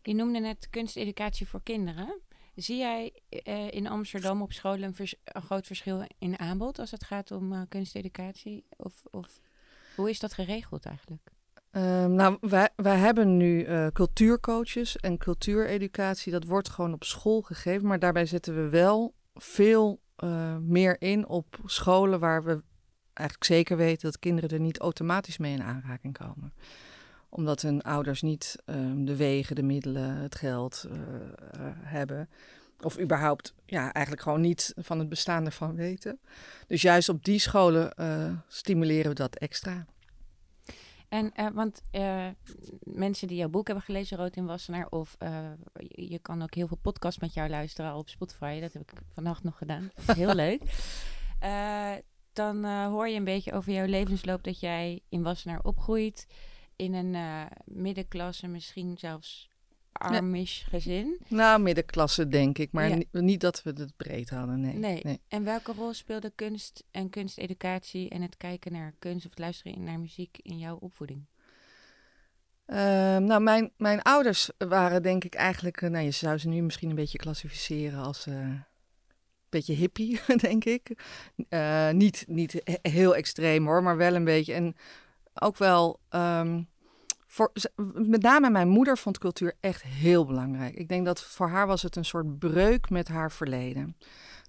Je 0.03 0.15
noemde 0.15 0.39
net 0.39 0.71
kunsteducatie 0.71 1.49
voor 1.49 1.63
kinderen. 1.63 2.21
Zie 2.55 2.77
jij 2.77 3.13
uh, 3.31 3.71
in 3.71 3.87
Amsterdam 3.87 4.43
op 4.43 4.53
scholen 4.53 4.83
een, 4.83 4.95
vers 4.95 5.15
een, 5.25 5.43
groot 5.43 5.67
verschil 5.67 6.07
in 6.19 6.39
aanbod 6.39 6.79
als 6.79 6.91
het 6.91 7.05
gaat 7.05 7.31
om 7.31 7.53
uh, 7.53 7.61
kunsteducatie? 7.69 8.65
Of, 8.77 9.03
of 9.11 9.41
hoe 9.97 10.11
is 10.11 10.19
dat 10.19 10.33
geregeld 10.33 10.85
eigenlijk? 10.85 11.31
Um, 11.71 12.15
nou, 12.15 12.37
wij, 12.41 12.69
wij 12.77 12.97
hebben 12.97 13.37
nu 13.37 13.67
uh, 13.67 13.87
cultuurcoaches 13.87 14.97
en 14.97 15.19
cultuureducatie. 15.19 16.33
Dat 16.33 16.45
wordt 16.45 16.69
gewoon 16.69 16.93
op 16.93 17.05
school 17.05 17.41
gegeven, 17.41 17.89
maar 17.89 17.99
daarbij 17.99 18.27
zetten 18.27 18.55
we 18.55 18.69
wel 18.69 19.15
veel 19.35 20.01
meer 20.61 21.01
in 21.03 21.29
op 21.29 21.59
scholen 21.65 22.21
waar 22.21 22.45
we 22.45 22.63
eigenlijk 23.19 23.45
zeker 23.45 23.77
weten 23.77 24.11
dat 24.11 24.19
kinderen 24.19 24.51
er 24.51 24.61
niet 24.61 24.79
automatisch 24.79 25.39
mee 25.39 25.53
in 25.53 25.63
aanraking 25.63 26.19
komen. 26.19 26.53
Omdat 27.29 27.63
hun 27.63 27.83
ouders 27.83 28.23
niet 28.23 28.57
um, 28.67 29.05
de 29.05 29.17
wegen, 29.17 29.57
de 29.57 29.63
middelen, 29.63 30.17
het 30.17 30.35
geld 30.35 30.85
uh, 30.87 30.93
uh, 30.93 31.01
hebben. 31.83 32.29
Of 32.81 33.01
überhaupt 33.01 33.55
ja, 33.67 33.93
eigenlijk 33.93 34.23
gewoon 34.23 34.41
niet 34.41 34.73
van 34.77 34.99
het 34.99 35.09
bestaan 35.09 35.45
ervan 35.45 35.75
weten. 35.75 36.21
Dus 36.67 36.83
juist 36.83 37.09
op 37.09 37.25
die 37.25 37.39
scholen 37.39 37.93
uh, 38.01 38.33
stimuleren 38.49 39.09
we 39.09 39.15
dat 39.15 39.37
extra. 39.37 39.87
En 41.09 41.33
want 41.55 41.83
mensen 42.81 43.29
die 43.29 43.37
jouw 43.37 43.49
boek 43.49 43.67
hebben 43.67 43.85
gelezen, 43.85 44.17
Rood 44.17 44.37
in 44.37 44.47
Wassenaar, 44.47 44.87
of 44.89 45.17
je, 45.19 46.11
je, 46.11 46.19
kan 46.19 46.43
ook 46.43 46.55
heel 46.55 46.67
veel 46.67 46.79
podcasts 46.83 47.21
met 47.21 47.35
jou 47.35 47.49
luisteren 47.49 47.95
op 47.95 48.09
Spotify. 48.09 48.61
Dat 48.61 48.73
heb 48.73 48.83
ik 48.83 48.93
vannacht 49.13 49.43
nog 49.43 49.59
gedaan. 49.59 49.91
Heel 50.07 50.35
leuk. 50.45 50.63
Dan 52.39 52.65
hoor 52.65 53.09
je 53.09 53.17
een 53.17 53.25
beetje 53.25 53.53
over 53.53 53.73
jouw 53.73 53.87
levensloop 53.87 54.43
dat 54.45 54.61
jij 54.61 55.01
in 55.09 55.23
Wassenaar 55.23 55.61
opgroeit. 55.63 56.27
In 56.77 56.95
een 56.95 57.17
middenklasse, 57.65 58.47
misschien 58.47 58.99
zelfs 58.99 59.49
armish 59.93 60.65
gezin. 60.69 61.21
Nou, 61.29 61.61
middenklasse 61.61 62.29
denk 62.29 62.59
ik, 62.59 62.73
maar 62.73 63.03
niet 63.11 63.41
dat 63.41 63.63
we 63.63 63.71
het 63.71 63.97
breed 63.97 64.31
hadden. 64.31 64.61
Nee. 64.61 64.75
nee. 64.75 65.01
nee. 65.03 65.21
En 65.29 65.45
welke 65.45 65.73
rol 65.73 65.93
speelde 65.93 66.33
kunst 66.35 66.85
en 66.91 67.11
kunsteducatie 67.11 68.09
en 68.09 68.23
het 68.23 68.37
kijken 68.37 68.73
naar 68.73 68.95
kunst 68.99 69.25
of 69.25 69.31
het 69.31 69.39
luisteren 69.39 69.85
naar 69.85 70.01
muziek 70.01 70.39
in 70.43 70.59
jouw 70.59 70.77
opvoeding? 70.77 71.27
Uh, 72.67 72.77
nou, 73.17 73.41
mijn, 73.41 73.73
mijn 73.77 74.03
ouders 74.03 74.51
waren 74.59 75.03
denk 75.03 75.25
ik 75.25 75.35
eigenlijk, 75.35 75.81
uh, 75.81 75.91
nou 75.91 76.05
je 76.05 76.11
zou 76.11 76.39
ze 76.39 76.49
nu 76.49 76.63
misschien 76.63 76.89
een 76.89 76.95
beetje 76.95 77.19
klassificeren 77.19 77.99
als 77.99 78.27
uh, 78.27 78.61
beetje 79.51 79.75
hippie, 79.75 80.21
denk 80.49 80.65
ik. 80.65 80.91
Eh, 81.49 81.91
niet, 81.91 82.25
niet 82.29 82.63
heel 82.83 83.17
extreem 83.17 83.67
hoor, 83.67 83.83
maar 83.83 83.97
wel 83.97 84.15
een 84.15 84.25
beetje. 84.25 84.55
En 84.55 84.77
ook 85.35 85.57
wel 85.57 86.01
um, 86.11 86.69
voor, 87.27 87.53
met 87.95 88.23
name 88.23 88.51
mijn 88.51 88.69
moeder 88.69 88.99
vond 88.99 89.19
cultuur 89.19 89.55
echt 89.61 89.83
heel 89.83 90.25
belangrijk. 90.25 90.75
Ik 90.75 90.89
denk 90.89 91.07
dat 91.07 91.23
voor 91.23 91.49
haar 91.49 91.67
was 91.67 91.83
het 91.83 91.97
een 91.97 92.05
soort 92.05 92.39
breuk 92.39 92.91
met 92.91 93.09
haar 93.09 93.33
verleden. 93.33 93.97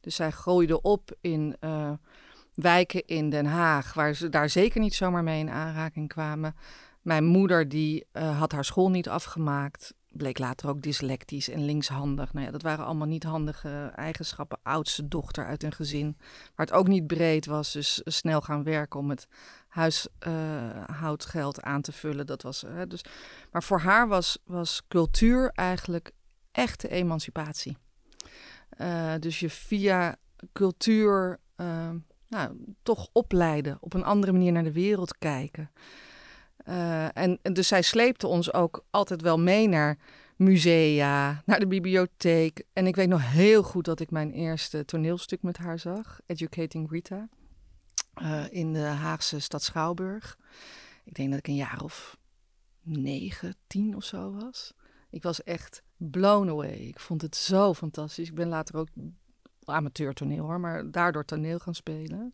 Dus 0.01 0.15
zij 0.15 0.31
groeide 0.31 0.81
op 0.81 1.17
in 1.21 1.55
uh, 1.61 1.91
wijken 2.53 3.05
in 3.05 3.29
Den 3.29 3.45
Haag, 3.45 3.93
waar 3.93 4.13
ze 4.13 4.29
daar 4.29 4.49
zeker 4.49 4.81
niet 4.81 4.95
zomaar 4.95 5.23
mee 5.23 5.39
in 5.39 5.49
aanraking 5.49 6.07
kwamen. 6.07 6.55
Mijn 7.01 7.25
moeder 7.25 7.69
die 7.69 8.05
uh, 8.13 8.39
had 8.39 8.51
haar 8.51 8.65
school 8.65 8.89
niet 8.89 9.09
afgemaakt 9.09 9.93
bleek 10.09 10.37
later 10.37 10.69
ook 10.69 10.81
dyslectisch 10.81 11.49
en 11.49 11.65
linkshandig. 11.65 12.33
Nou 12.33 12.45
ja, 12.45 12.51
dat 12.51 12.61
waren 12.61 12.85
allemaal 12.85 13.07
niet 13.07 13.23
handige 13.23 13.91
eigenschappen. 13.95 14.59
Oudste 14.63 15.07
dochter 15.07 15.45
uit 15.45 15.63
een 15.63 15.71
gezin 15.71 16.17
waar 16.55 16.65
het 16.65 16.75
ook 16.75 16.87
niet 16.87 17.07
breed 17.07 17.45
was. 17.45 17.71
Dus 17.71 18.01
snel 18.03 18.41
gaan 18.41 18.63
werken 18.63 18.99
om 18.99 19.09
het 19.09 19.27
huishoudgeld 19.67 21.57
uh, 21.57 21.63
aan 21.63 21.81
te 21.81 21.91
vullen. 21.91 22.25
Dat 22.25 22.41
was, 22.41 22.63
uh, 22.63 22.81
dus, 22.87 23.03
maar 23.51 23.63
voor 23.63 23.79
haar 23.79 24.07
was, 24.07 24.37
was 24.43 24.81
cultuur 24.87 25.51
eigenlijk 25.53 26.11
echte 26.51 26.89
emancipatie. 26.89 27.77
Dus 29.19 29.39
je 29.39 29.49
via 29.49 30.15
cultuur 30.53 31.39
nou, 32.27 32.75
toch 32.83 33.09
opleiden, 33.11 33.77
op 33.79 33.93
een 33.93 34.03
andere 34.03 34.31
manier 34.31 34.51
naar 34.51 34.63
de 34.63 34.71
wereld 34.71 35.17
kijken. 35.17 35.71
Uh, 36.69 37.17
en, 37.17 37.39
dus 37.41 37.67
zij 37.67 37.81
sleepte 37.81 38.27
ons 38.27 38.53
ook 38.53 38.85
altijd 38.89 39.21
wel 39.21 39.39
mee 39.39 39.67
naar 39.67 39.97
musea, 40.35 41.41
naar 41.45 41.59
de 41.59 41.67
bibliotheek. 41.67 42.63
En 42.73 42.87
ik 42.87 42.95
weet 42.95 43.07
nog 43.07 43.31
heel 43.31 43.63
goed 43.63 43.85
dat 43.85 43.99
ik 43.99 44.11
mijn 44.11 44.31
eerste 44.31 44.85
toneelstuk 44.85 45.41
met 45.41 45.57
haar 45.57 45.79
zag, 45.79 46.19
Educating 46.25 46.91
Rita, 46.91 47.29
uh, 48.21 48.43
in 48.49 48.73
de 48.73 48.79
Haagse 48.79 49.39
stad 49.39 49.63
Schouwburg. 49.63 50.37
Ik 51.03 51.13
denk 51.15 51.29
dat 51.29 51.39
ik 51.39 51.47
een 51.47 51.55
jaar 51.55 51.81
of 51.83 52.17
negen, 52.81 53.55
tien 53.67 53.95
of 53.95 54.03
zo 54.03 54.31
was. 54.31 54.73
Ik 55.09 55.23
was 55.23 55.43
echt 55.43 55.83
blown 55.97 56.49
away. 56.49 56.73
Ik 56.73 56.99
vond 56.99 57.21
het 57.21 57.35
zo 57.35 57.73
fantastisch. 57.73 58.27
Ik 58.27 58.35
ben 58.35 58.47
later 58.47 58.77
ook 58.77 58.87
amateur 59.63 60.13
toneel 60.13 60.43
hoor, 60.43 60.59
maar 60.59 60.91
daardoor 60.91 61.25
toneel 61.25 61.59
gaan 61.59 61.75
spelen. 61.75 62.33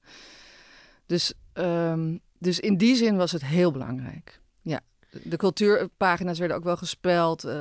Dus 1.05 1.33
um, 1.53 2.19
dus 2.45 2.59
in 2.59 2.77
die 2.77 2.95
zin 2.95 3.17
was 3.17 3.31
het 3.31 3.45
heel 3.45 3.71
belangrijk. 3.71 4.41
Ja, 4.61 4.79
de 5.23 5.37
cultuurpagina's 5.37 6.39
werden 6.39 6.57
ook 6.57 6.63
wel 6.63 6.77
gespeld. 6.77 7.45
Uh, 7.45 7.51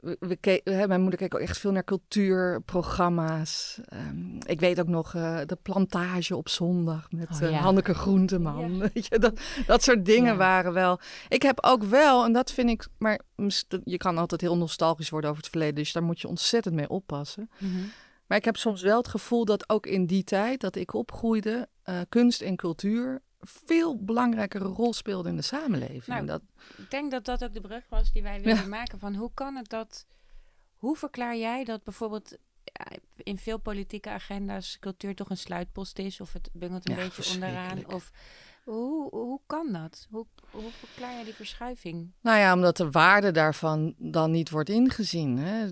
we, 0.00 0.16
we 0.20 0.36
keek, 0.36 0.64
mijn 0.64 1.00
moeder 1.00 1.18
keek 1.18 1.34
ook 1.34 1.40
echt 1.40 1.58
veel 1.58 1.72
naar 1.72 1.84
cultuurprogramma's. 1.84 3.80
Um, 3.92 4.38
ik 4.46 4.60
weet 4.60 4.80
ook 4.80 4.88
nog 4.88 5.14
uh, 5.14 5.40
de 5.46 5.58
plantage 5.62 6.36
op 6.36 6.48
zondag 6.48 7.10
met 7.10 7.28
oh, 7.32 7.40
ja. 7.40 7.48
uh, 7.48 7.62
Hanneke 7.62 7.94
Groenteman. 7.94 8.76
Ja. 8.76 8.88
Weet 8.92 9.06
je, 9.06 9.18
dat, 9.18 9.40
dat 9.66 9.82
soort 9.82 10.04
dingen 10.04 10.32
ja. 10.32 10.38
waren 10.38 10.72
wel. 10.72 11.00
Ik 11.28 11.42
heb 11.42 11.58
ook 11.64 11.82
wel, 11.82 12.24
en 12.24 12.32
dat 12.32 12.52
vind 12.52 12.70
ik, 12.70 12.86
maar 12.98 13.20
je 13.84 13.96
kan 13.96 14.18
altijd 14.18 14.40
heel 14.40 14.56
nostalgisch 14.56 15.10
worden 15.10 15.30
over 15.30 15.42
het 15.42 15.50
verleden, 15.50 15.74
dus 15.74 15.92
daar 15.92 16.02
moet 16.02 16.20
je 16.20 16.28
ontzettend 16.28 16.74
mee 16.74 16.88
oppassen. 16.88 17.50
Mm 17.58 17.72
-hmm. 17.72 17.90
Maar 18.26 18.38
ik 18.40 18.46
heb 18.46 18.56
soms 18.56 18.82
wel 18.82 18.96
het 18.96 19.08
gevoel 19.08 19.44
dat 19.44 19.68
ook 19.68 19.86
in 19.86 20.06
die 20.06 20.24
tijd 20.24 20.60
dat 20.60 20.76
ik 20.76 20.94
opgroeide, 20.94 21.68
uh, 21.84 22.00
kunst 22.08 22.40
en 22.40 22.56
cultuur 22.56 23.22
veel 23.40 24.04
belangrijkere 24.04 24.64
rol 24.64 24.92
speelde 24.92 25.28
in 25.28 25.36
de 25.36 25.42
samenleving. 25.42 26.06
Nou, 26.06 26.26
dat... 26.26 26.42
Ik 26.76 26.90
denk 26.90 27.10
dat 27.10 27.24
dat 27.24 27.44
ook 27.44 27.52
de 27.52 27.60
brug 27.60 27.84
was 27.88 28.12
die 28.12 28.22
wij 28.22 28.40
wilden 28.40 28.62
ja. 28.62 28.68
maken 28.68 28.98
van 28.98 29.14
hoe 29.14 29.30
kan 29.34 29.56
het 29.56 29.68
dat, 29.68 30.06
hoe 30.76 30.96
verklaar 30.96 31.36
jij 31.36 31.64
dat 31.64 31.84
bijvoorbeeld 31.84 32.36
in 33.16 33.38
veel 33.38 33.58
politieke 33.58 34.10
agenda's 34.10 34.78
cultuur 34.80 35.14
toch 35.14 35.30
een 35.30 35.36
sluitpost 35.36 35.98
is 35.98 36.20
of 36.20 36.32
het 36.32 36.50
bungelt 36.52 36.88
een 36.88 36.96
ja, 36.96 37.02
beetje 37.02 37.34
onderaan 37.34 37.86
of 37.86 38.10
hoe, 38.64 39.08
hoe 39.10 39.40
kan 39.46 39.72
dat? 39.72 40.06
Hoe, 40.10 40.26
hoe 40.50 40.70
verklaar 40.70 41.18
je 41.18 41.24
die 41.24 41.34
verschuiving? 41.34 42.12
Nou 42.20 42.38
ja, 42.38 42.54
omdat 42.54 42.76
de 42.76 42.90
waarde 42.90 43.30
daarvan 43.30 43.94
dan 43.98 44.30
niet 44.30 44.50
wordt 44.50 44.68
ingezien. 44.68 45.38
Hè? 45.38 45.68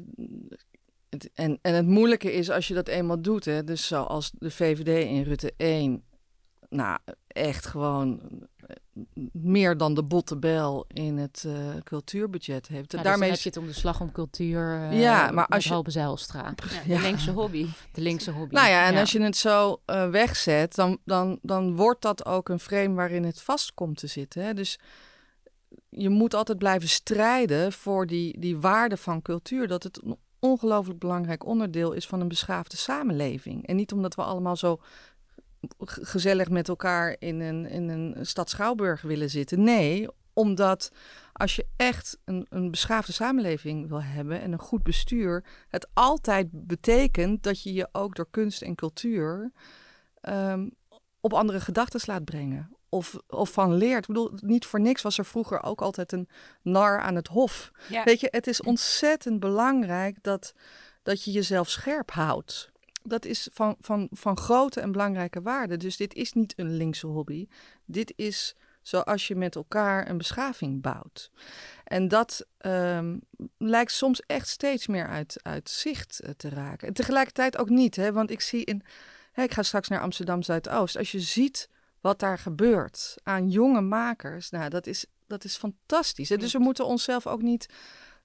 Het, 1.10 1.30
en, 1.34 1.58
en 1.62 1.74
het 1.74 1.86
moeilijke 1.86 2.32
is 2.32 2.50
als 2.50 2.68
je 2.68 2.74
dat 2.74 2.88
eenmaal 2.88 3.22
doet, 3.22 3.44
hè, 3.44 3.64
dus 3.64 3.86
zoals 3.86 4.30
de 4.38 4.50
VVD 4.50 5.06
in 5.06 5.22
Rutte 5.22 5.52
1, 5.56 6.04
nou 6.68 6.98
echt 7.26 7.66
gewoon 7.66 8.20
eh, 8.66 8.76
meer 9.32 9.76
dan 9.76 9.94
de 9.94 10.02
botte 10.02 10.36
bel 10.36 10.84
in 10.88 11.18
het 11.18 11.44
uh, 11.46 11.54
cultuurbudget 11.84 12.68
heeft. 12.68 12.92
Ja, 12.92 13.02
Daarmee 13.02 13.30
dus 13.30 13.44
heb 13.44 13.54
je 13.54 13.60
het 13.60 13.68
om 13.68 13.74
de 13.74 13.80
slag 13.80 14.00
om 14.00 14.12
cultuur. 14.12 14.90
Uh, 14.90 15.00
ja, 15.00 15.30
maar 15.30 15.46
als 15.46 15.64
je 15.64 15.70
Halbe 15.70 15.90
Zijlstra. 15.90 16.54
Ja, 16.86 16.96
de 16.96 17.02
linkse 17.02 17.30
hobby. 17.30 17.66
De 17.92 18.00
linkse 18.00 18.30
hobby. 18.30 18.54
Nou 18.54 18.68
ja, 18.68 18.86
en 18.86 18.96
als 18.96 19.12
je 19.12 19.22
het 19.22 19.36
zo 19.36 19.80
uh, 19.86 20.10
wegzet, 20.10 20.74
dan, 20.74 20.98
dan, 21.04 21.38
dan 21.42 21.76
wordt 21.76 22.02
dat 22.02 22.26
ook 22.26 22.48
een 22.48 22.60
frame 22.60 22.94
waarin 22.94 23.24
het 23.24 23.40
vast 23.40 23.74
komt 23.74 23.96
te 23.96 24.06
zitten. 24.06 24.44
Hè? 24.44 24.54
Dus 24.54 24.78
je 25.88 26.08
moet 26.08 26.34
altijd 26.34 26.58
blijven 26.58 26.88
strijden 26.88 27.72
voor 27.72 28.06
die, 28.06 28.40
die 28.40 28.58
waarde 28.58 28.96
van 28.96 29.22
cultuur. 29.22 29.68
Dat 29.68 29.82
het 29.82 30.02
ongelooflijk 30.40 30.98
belangrijk 30.98 31.46
onderdeel 31.46 31.92
is 31.92 32.06
van 32.06 32.20
een 32.20 32.28
beschaafde 32.28 32.76
samenleving. 32.76 33.66
En 33.66 33.76
niet 33.76 33.92
omdat 33.92 34.14
we 34.14 34.22
allemaal 34.22 34.56
zo 34.56 34.80
gezellig 35.84 36.48
met 36.50 36.68
elkaar 36.68 37.16
in 37.18 37.40
een, 37.40 37.66
in 37.66 37.88
een 37.88 38.26
stad 38.26 38.50
Schouwburg 38.50 39.02
willen 39.02 39.30
zitten. 39.30 39.62
Nee, 39.62 40.08
omdat 40.32 40.92
als 41.32 41.56
je 41.56 41.66
echt 41.76 42.18
een, 42.24 42.46
een 42.48 42.70
beschaafde 42.70 43.12
samenleving 43.12 43.88
wil 43.88 44.02
hebben 44.02 44.40
en 44.40 44.52
een 44.52 44.58
goed 44.58 44.82
bestuur, 44.82 45.44
het 45.68 45.88
altijd 45.94 46.48
betekent 46.50 47.42
dat 47.42 47.62
je 47.62 47.72
je 47.72 47.88
ook 47.92 48.14
door 48.14 48.28
kunst 48.30 48.62
en 48.62 48.74
cultuur 48.74 49.52
um, 50.22 50.70
op 51.20 51.32
andere 51.32 51.60
gedachten 51.60 52.00
laat 52.04 52.24
brengen 52.24 52.76
of, 52.90 53.16
of 53.28 53.52
van 53.52 53.74
leert. 53.74 54.00
Ik 54.00 54.06
bedoel, 54.06 54.32
niet 54.36 54.66
voor 54.66 54.80
niks 54.80 55.02
was 55.02 55.18
er 55.18 55.24
vroeger 55.24 55.62
ook 55.62 55.82
altijd 55.82 56.12
een 56.12 56.28
nar 56.62 57.00
aan 57.00 57.14
het 57.14 57.28
hof. 57.28 57.70
Ja. 57.88 58.04
Weet 58.04 58.20
je, 58.20 58.28
het 58.30 58.46
is 58.46 58.62
ontzettend 58.62 59.40
belangrijk 59.40 60.22
dat, 60.22 60.54
dat 61.02 61.24
je 61.24 61.30
jezelf 61.30 61.68
scherp 61.68 62.10
houdt. 62.10 62.70
Dat 63.02 63.24
is 63.24 63.48
van, 63.52 63.76
van, 63.80 64.08
van 64.10 64.36
grote 64.36 64.80
en 64.80 64.92
belangrijke 64.92 65.42
waarde. 65.42 65.76
Dus 65.76 65.96
dit 65.96 66.14
is 66.14 66.32
niet 66.32 66.52
een 66.56 66.76
linkse 66.76 67.06
hobby. 67.06 67.46
Dit 67.84 68.12
is 68.16 68.54
zoals 68.82 69.28
je 69.28 69.34
met 69.34 69.54
elkaar 69.54 70.08
een 70.08 70.18
beschaving 70.18 70.82
bouwt. 70.82 71.30
En 71.84 72.08
dat 72.08 72.46
um, 72.66 73.20
lijkt 73.58 73.92
soms 73.92 74.20
echt 74.26 74.48
steeds 74.48 74.86
meer 74.86 75.06
uit, 75.08 75.38
uit 75.42 75.70
zicht 75.70 76.20
uh, 76.24 76.30
te 76.30 76.48
raken. 76.48 76.88
En 76.88 76.94
tegelijkertijd 76.94 77.56
ook 77.56 77.68
niet, 77.68 77.96
hè, 77.96 78.12
want 78.12 78.30
ik 78.30 78.40
zie 78.40 78.64
in. 78.64 78.82
Hè, 79.32 79.42
ik 79.42 79.52
ga 79.52 79.62
straks 79.62 79.88
naar 79.88 80.00
Amsterdam 80.00 80.42
Zuidoost. 80.42 80.96
Als 80.96 81.12
je 81.12 81.20
ziet 81.20 81.68
wat 82.00 82.18
daar 82.18 82.38
gebeurt 82.38 83.16
aan 83.22 83.48
jonge 83.48 83.80
makers, 83.80 84.50
nou, 84.50 84.68
dat 84.68 84.86
is, 84.86 85.06
dat 85.26 85.44
is 85.44 85.56
fantastisch. 85.56 86.28
Dus 86.28 86.52
we 86.52 86.58
moeten 86.58 86.86
onszelf 86.86 87.26
ook 87.26 87.42
niet 87.42 87.68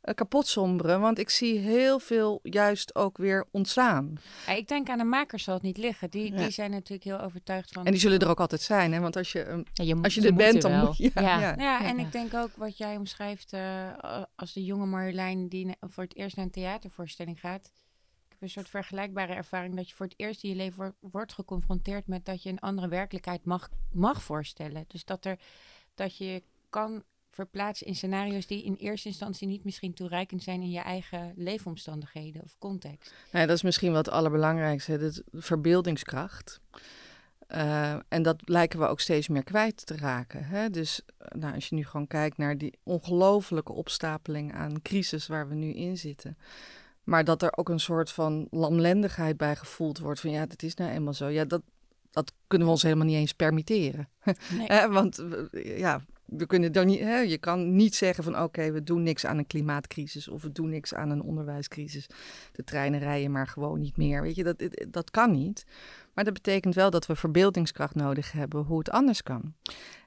uh, 0.04 0.14
kapot 0.14 0.48
somberen, 0.48 1.00
want 1.00 1.20
ik 1.20 1.30
zie 1.30 1.58
heel 1.60 2.00
veel 2.00 2.40
juist 2.44 2.96
ook 2.96 3.18
weer 3.18 3.46
ontstaan. 3.52 4.14
Ja, 4.48 4.54
ik 4.54 4.68
denk 4.68 4.90
aan 4.90 4.98
de 4.98 5.04
makers 5.04 5.44
zal 5.44 5.54
het 5.54 5.64
niet 5.64 5.78
liggen. 5.78 6.10
Die, 6.10 6.32
ja. 6.32 6.38
die 6.38 6.50
zijn 6.52 6.72
natuurlijk 6.72 7.04
heel 7.04 7.22
overtuigd 7.22 7.72
van. 7.72 7.86
En 7.86 7.92
die 7.92 8.00
zullen 8.00 8.20
er 8.20 8.30
ook 8.30 8.40
altijd 8.40 8.62
zijn, 8.62 8.94
hè? 8.94 9.00
Want 9.00 9.16
als 9.16 9.32
je, 9.32 9.64
ja, 9.74 9.84
je 9.84 9.96
als 10.02 10.16
je, 10.16 10.22
je 10.22 10.28
er 10.28 10.34
bent, 10.34 10.62
dan 10.62 10.86
moet 10.86 10.98
je. 10.98 11.12
Ja, 11.14 11.40
ja. 11.40 11.56
ja 11.58 11.84
en 11.86 12.00
ik 12.00 12.12
denk 12.12 12.34
ook 12.34 12.52
wat 12.56 12.78
jij 12.78 12.98
omschrijft 12.98 13.54
uh, 13.54 14.24
als 14.36 14.54
de 14.54 14.64
jonge 14.64 14.86
Marjolein 14.86 15.48
die 15.48 15.76
voor 15.80 16.04
het 16.04 16.16
eerst 16.16 16.36
naar 16.36 16.46
een 16.46 16.52
theatervoorstelling 16.52 17.40
gaat 17.40 17.72
een 18.40 18.50
soort 18.50 18.70
vergelijkbare 18.70 19.34
ervaring 19.34 19.76
dat 19.76 19.90
je 19.90 19.96
voor 19.96 20.06
het 20.06 20.16
eerst 20.18 20.44
in 20.44 20.50
je 20.50 20.56
leven 20.56 20.96
wordt, 21.00 21.34
geconfronteerd 21.34 22.08
met 22.08 22.26
dat 22.26 22.44
je 22.44 22.50
een 22.50 22.60
andere 22.60 22.88
werkelijkheid 22.88 23.46
mag, 23.46 23.70
mag 23.92 24.24
voorstellen. 24.24 24.86
Dus 24.88 25.06
dat, 25.06 25.26
er, 25.26 25.40
dat 25.96 26.18
je 26.18 26.44
kan 26.70 27.04
verplaatsen 27.30 27.88
in 27.88 27.96
scenario's 27.96 28.48
die 28.48 28.64
in 28.64 28.76
eerste 28.76 29.08
instantie 29.08 29.48
niet 29.48 29.64
misschien 29.64 29.94
toereikend 29.94 30.44
zijn 30.44 30.62
in 30.62 30.70
je 30.70 30.80
eigen 30.80 31.34
leefomstandigheden 31.36 32.44
of 32.44 32.56
context. 32.60 33.14
Nee, 33.32 33.48
dat 33.48 33.56
is 33.56 33.64
misschien 33.64 33.92
wat 33.92 34.06
het 34.06 34.16
allerbelangrijkste, 34.16 34.98
de 34.98 35.24
verbeeldingskracht. 35.32 36.60
Uh, 37.48 37.96
en 38.08 38.24
dat 38.24 38.42
lijken 38.46 38.80
we 38.80 38.86
ook 38.86 39.00
steeds 39.00 39.28
meer 39.28 39.44
kwijt 39.44 39.86
te 39.86 39.98
raken. 39.98 40.46
Hè? 40.46 40.70
Dus 40.70 41.02
nou, 41.18 41.54
als 41.54 41.70
je 41.70 41.76
nu 41.76 41.86
gewoon 41.86 42.08
kijkt 42.08 42.38
naar 42.38 42.58
die 42.58 42.80
ongelofelijke 42.84 43.74
opstapeling 43.74 44.54
aan 44.54 44.82
crisis 44.82 45.28
waar 45.28 45.48
we 45.48 45.56
nu 45.56 45.74
in 45.74 45.98
zitten. 45.98 46.38
Maar 47.06 47.24
dat 47.24 47.42
er 47.42 47.58
ook 47.58 47.70
een 47.70 47.80
soort 47.80 48.12
van 48.12 48.48
lamlendigheid 48.52 49.38
bij 49.38 49.56
gevoeld 49.56 50.00
wordt. 50.00 50.20
Van 50.20 50.32
ja, 50.32 50.46
dat 50.46 50.64
is 50.64 50.74
nou 50.74 50.92
eenmaal 50.92 51.14
zo. 51.14 51.28
Ja, 51.28 51.46
dat, 51.46 51.62
dat 52.12 52.34
kunnen 52.48 52.68
we 52.68 52.74
ons 52.74 52.84
helemaal 52.84 53.06
niet 53.06 53.16
eens 53.16 53.34
permitteren. 53.34 54.10
Nee. 54.58 54.68
eh, 54.68 54.94
want 54.94 55.24
ja, 55.52 56.02
we 56.26 56.46
kunnen 56.46 56.72
dan 56.72 56.86
niet, 56.86 57.00
hè, 57.00 57.18
je 57.18 57.38
kan 57.38 57.76
niet 57.76 57.96
zeggen 57.96 58.24
van 58.24 58.40
oké, 58.40 58.72
we 58.72 58.84
doen 58.84 59.04
niks 59.04 59.26
aan 59.26 59.38
een 59.38 59.48
klimaatcrisis 59.48 60.28
of 60.28 60.42
we 60.42 60.52
doen 60.52 60.70
niks 60.70 60.94
aan 60.94 61.10
een 61.10 61.22
onderwijscrisis. 61.22 62.08
De 62.52 62.64
treinen 62.64 63.00
rijden 63.00 63.32
maar 63.32 63.48
gewoon 63.48 63.80
niet 63.80 63.98
meer. 63.98 64.22
Weet 64.22 64.36
je, 64.36 64.44
dat, 64.44 64.64
dat 64.88 65.12
kan 65.12 65.32
niet. 65.32 65.66
Maar 66.14 66.24
dat 66.24 66.34
betekent 66.34 66.76
wel 66.76 66.90
dat 66.90 67.06
we 67.06 67.16
verbeeldingskracht 67.16 67.96
nodig 67.96 68.32
hebben 68.32 68.64
hoe 68.64 68.78
het 68.78 68.90
anders 68.90 69.24
kan. 69.24 69.54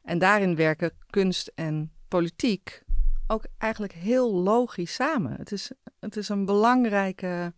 En 0.02 0.18
daarin 0.18 0.56
werken 0.56 0.92
kunst 1.10 1.52
en 1.54 1.92
politiek 2.08 2.82
ook 3.28 3.44
eigenlijk 3.58 3.92
heel 3.92 4.34
logisch 4.34 4.94
samen. 4.94 5.36
Het 5.36 5.52
is, 5.52 5.70
het 6.00 6.16
is 6.16 6.28
een 6.28 6.44
belangrijke. 6.44 7.52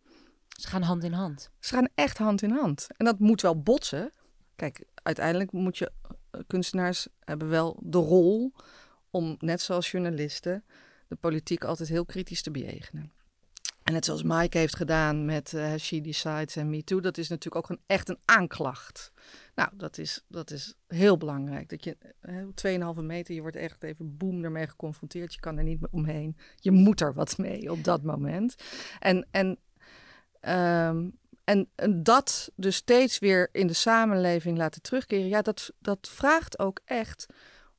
Ze 0.49 0.69
gaan 0.69 0.83
hand 0.83 1.05
in 1.05 1.13
hand. 1.13 1.51
Ze 1.59 1.75
gaan 1.75 1.89
echt 1.95 2.19
hand 2.19 2.43
in 2.43 2.51
hand. 2.51 2.87
En 2.97 3.05
dat 3.05 3.19
moet 3.19 3.41
wel 3.41 3.63
botsen. 3.63 4.13
Kijk, 4.57 4.85
uiteindelijk 4.95 5.53
moet 5.53 5.79
je 5.79 5.93
kunstenaars 6.47 7.09
hebben 7.19 7.49
wel 7.49 7.79
de 7.83 7.99
rol 7.99 8.53
om, 9.11 9.37
net 9.39 9.61
zoals 9.61 9.91
journalisten, 9.91 10.65
de 11.09 11.17
politiek 11.17 11.65
altijd 11.65 11.89
heel 11.89 12.05
kritisch 12.05 12.43
te 12.43 12.51
bejegenen. 12.51 13.13
En 13.91 13.97
net 13.97 14.05
zoals 14.05 14.23
Mike 14.23 14.59
heeft 14.59 14.77
gedaan 14.77 15.25
met 15.25 15.53
uh, 15.53 15.75
She 15.75 16.01
Decides 16.01 16.57
en 16.57 16.71
Me 16.71 16.85
Too, 16.85 17.01
dat 17.01 17.19
is 17.19 17.29
natuurlijk 17.29 17.71
ook 17.71 17.79
echt 17.87 18.09
een 18.09 18.19
aanklacht. 18.25 19.13
Nou, 19.55 19.71
dat 19.73 19.99
is, 19.99 20.25
dat 20.29 20.51
is 20.51 20.75
heel 20.87 21.17
belangrijk. 21.17 21.69
Dat 21.69 21.85
je 21.85 21.97
uh, 22.23 22.95
2,5 22.97 23.03
meter, 23.03 23.35
je 23.35 23.41
wordt 23.41 23.57
echt 23.57 23.83
even 23.83 24.17
boem 24.17 24.45
ermee 24.45 24.67
geconfronteerd. 24.67 25.35
Je 25.35 25.41
kan 25.41 25.59
er 25.59 25.65
niet 25.65 25.81
omheen. 25.91 26.37
Je 26.57 26.71
moet 26.71 27.01
er 27.01 27.15
wat 27.15 27.39
mee 27.39 27.71
op 27.71 27.85
dat 27.85 28.03
moment. 28.03 28.55
En, 28.99 29.27
en 29.31 29.59
um, 30.89 31.19
en, 31.45 31.69
dat 32.03 32.51
dus 32.55 32.77
steeds 32.77 33.19
weer 33.19 33.49
in 33.53 33.67
de 33.67 33.73
samenleving 33.73 34.59
laten 34.59 34.83
terugkeren, 34.83 35.29
ja, 35.29 35.43
dat, 35.43 35.73
dat 35.79 36.09
vraagt 36.11 36.59
ook 36.59 36.81
echt 36.85 37.27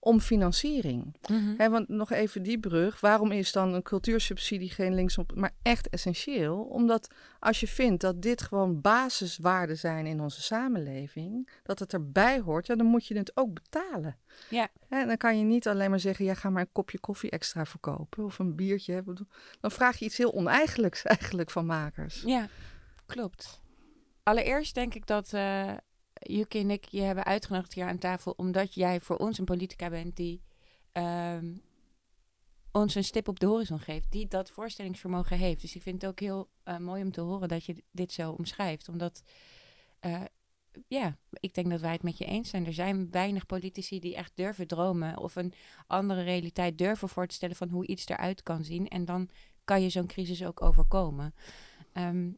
om 0.03 0.19
financiering. 0.19 1.15
Mhm. 1.29 1.69
want 1.69 1.89
nog 1.89 2.11
even 2.11 2.43
die 2.43 2.59
brug. 2.59 2.99
Waarom 2.99 3.31
is 3.31 3.51
dan 3.51 3.73
een 3.73 3.81
cultuursubsidie 3.81 4.69
geen 4.69 4.93
linksom, 4.93 5.25
maar 5.33 5.51
echt 5.61 5.89
essentieel? 5.89 6.63
Omdat 6.63 7.07
als 7.39 7.59
je 7.59 7.67
vindt 7.67 8.01
dat 8.01 8.21
dit 8.21 8.41
gewoon 8.41 8.81
basiswaarden 8.81 9.77
zijn 9.77 10.05
in 10.05 10.21
onze 10.21 10.41
samenleving, 10.41 11.49
dat 11.63 11.79
het 11.79 11.93
erbij 11.93 12.39
hoort, 12.39 12.67
ja, 12.67 12.75
dan 12.75 12.85
moet 12.85 13.07
je 13.07 13.17
het 13.17 13.37
ook 13.37 13.53
betalen. 13.53 14.17
Ja. 14.49 14.67
En 14.89 15.07
dan 15.07 15.17
kan 15.17 15.37
je 15.37 15.43
niet 15.43 15.67
alleen 15.67 15.89
maar 15.89 15.99
zeggen, 15.99 16.25
ja, 16.25 16.33
ga 16.33 16.49
maar 16.49 16.61
een 16.61 16.71
kopje 16.71 16.99
koffie 16.99 17.29
extra 17.29 17.65
verkopen 17.65 18.23
of 18.23 18.39
een 18.39 18.55
biertje. 18.55 19.03
Dan 19.59 19.71
vraag 19.71 19.97
je 19.97 20.05
iets 20.05 20.17
heel 20.17 20.33
oneigenlijks 20.33 21.03
eigenlijk 21.15 21.49
van 21.49 21.65
makers. 21.65 22.21
Ja, 22.25 22.47
klopt. 23.05 23.61
Allereerst 24.23 24.75
denk 24.75 24.95
ik 24.95 25.07
dat 25.07 25.33
uh, 25.33 25.73
Yuki 26.21 26.59
en 26.59 26.71
ik 26.71 26.85
je 26.85 27.01
hebben 27.01 27.23
uitgenodigd 27.23 27.73
hier 27.73 27.87
aan 27.87 27.97
tafel 27.97 28.33
omdat 28.37 28.73
jij 28.73 29.01
voor 29.01 29.17
ons 29.17 29.37
een 29.37 29.45
politica 29.45 29.89
bent 29.89 30.15
die 30.15 30.41
ehm, 30.91 31.53
ons 32.71 32.95
een 32.95 33.03
stip 33.03 33.27
op 33.27 33.39
de 33.39 33.45
horizon 33.45 33.79
geeft, 33.79 34.11
die 34.11 34.27
dat 34.27 34.51
voorstellingsvermogen 34.51 35.37
heeft. 35.37 35.61
Dus 35.61 35.75
ik 35.75 35.81
vind 35.81 36.01
het 36.01 36.11
ook 36.11 36.19
heel 36.19 36.49
uh, 36.65 36.77
mooi 36.77 37.03
om 37.03 37.11
te 37.11 37.21
horen 37.21 37.47
dat 37.47 37.65
je 37.65 37.83
dit 37.91 38.11
zo 38.11 38.31
omschrijft, 38.31 38.89
omdat 38.89 39.23
uh, 40.05 40.21
ja, 40.87 41.17
ik 41.39 41.53
denk 41.53 41.69
dat 41.69 41.81
wij 41.81 41.91
het 41.91 42.03
met 42.03 42.17
je 42.17 42.25
eens 42.25 42.49
zijn. 42.49 42.65
Er 42.65 42.73
zijn 42.73 43.11
weinig 43.11 43.45
politici 43.45 43.99
die 43.99 44.15
echt 44.15 44.31
durven 44.35 44.67
dromen 44.67 45.17
of 45.17 45.35
een 45.35 45.53
andere 45.87 46.21
realiteit 46.21 46.77
durven 46.77 47.09
voor 47.09 47.27
te 47.27 47.35
stellen 47.35 47.55
van 47.55 47.69
hoe 47.69 47.87
iets 47.87 48.07
eruit 48.07 48.43
kan 48.43 48.63
zien. 48.63 48.87
En 48.87 49.05
dan 49.05 49.29
kan 49.63 49.81
je 49.81 49.89
zo'n 49.89 50.07
crisis 50.07 50.45
ook 50.45 50.61
overkomen. 50.61 51.33
Um, 51.93 52.37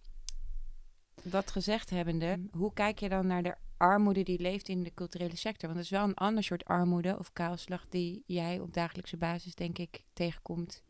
dat 1.22 1.52
gezegd 1.52 1.90
hebbende, 1.90 2.40
hoe 2.52 2.74
kijk 2.74 3.00
je 3.00 3.10
dan 3.10 3.28
naar 3.28 3.44
de 3.44 3.56
armoede 3.78 4.24
die 4.24 4.40
leeft 4.40 4.70
in 4.70 4.84
de 4.84 4.94
culturele 4.94 5.36
sector? 5.36 5.68
Want 5.68 5.76
het 5.76 5.92
is 5.92 5.98
wel 5.98 6.08
een 6.08 6.14
ander 6.14 6.44
soort 6.44 6.66
armoede 6.66 7.16
of 7.20 7.34
kaalslag 7.34 7.86
die 7.90 8.24
jij 8.26 8.60
op 8.60 8.74
dagelijkse 8.74 9.18
basis, 9.18 9.56
denk 9.56 9.78
ik, 9.78 10.02
tegenkomt 10.14 10.84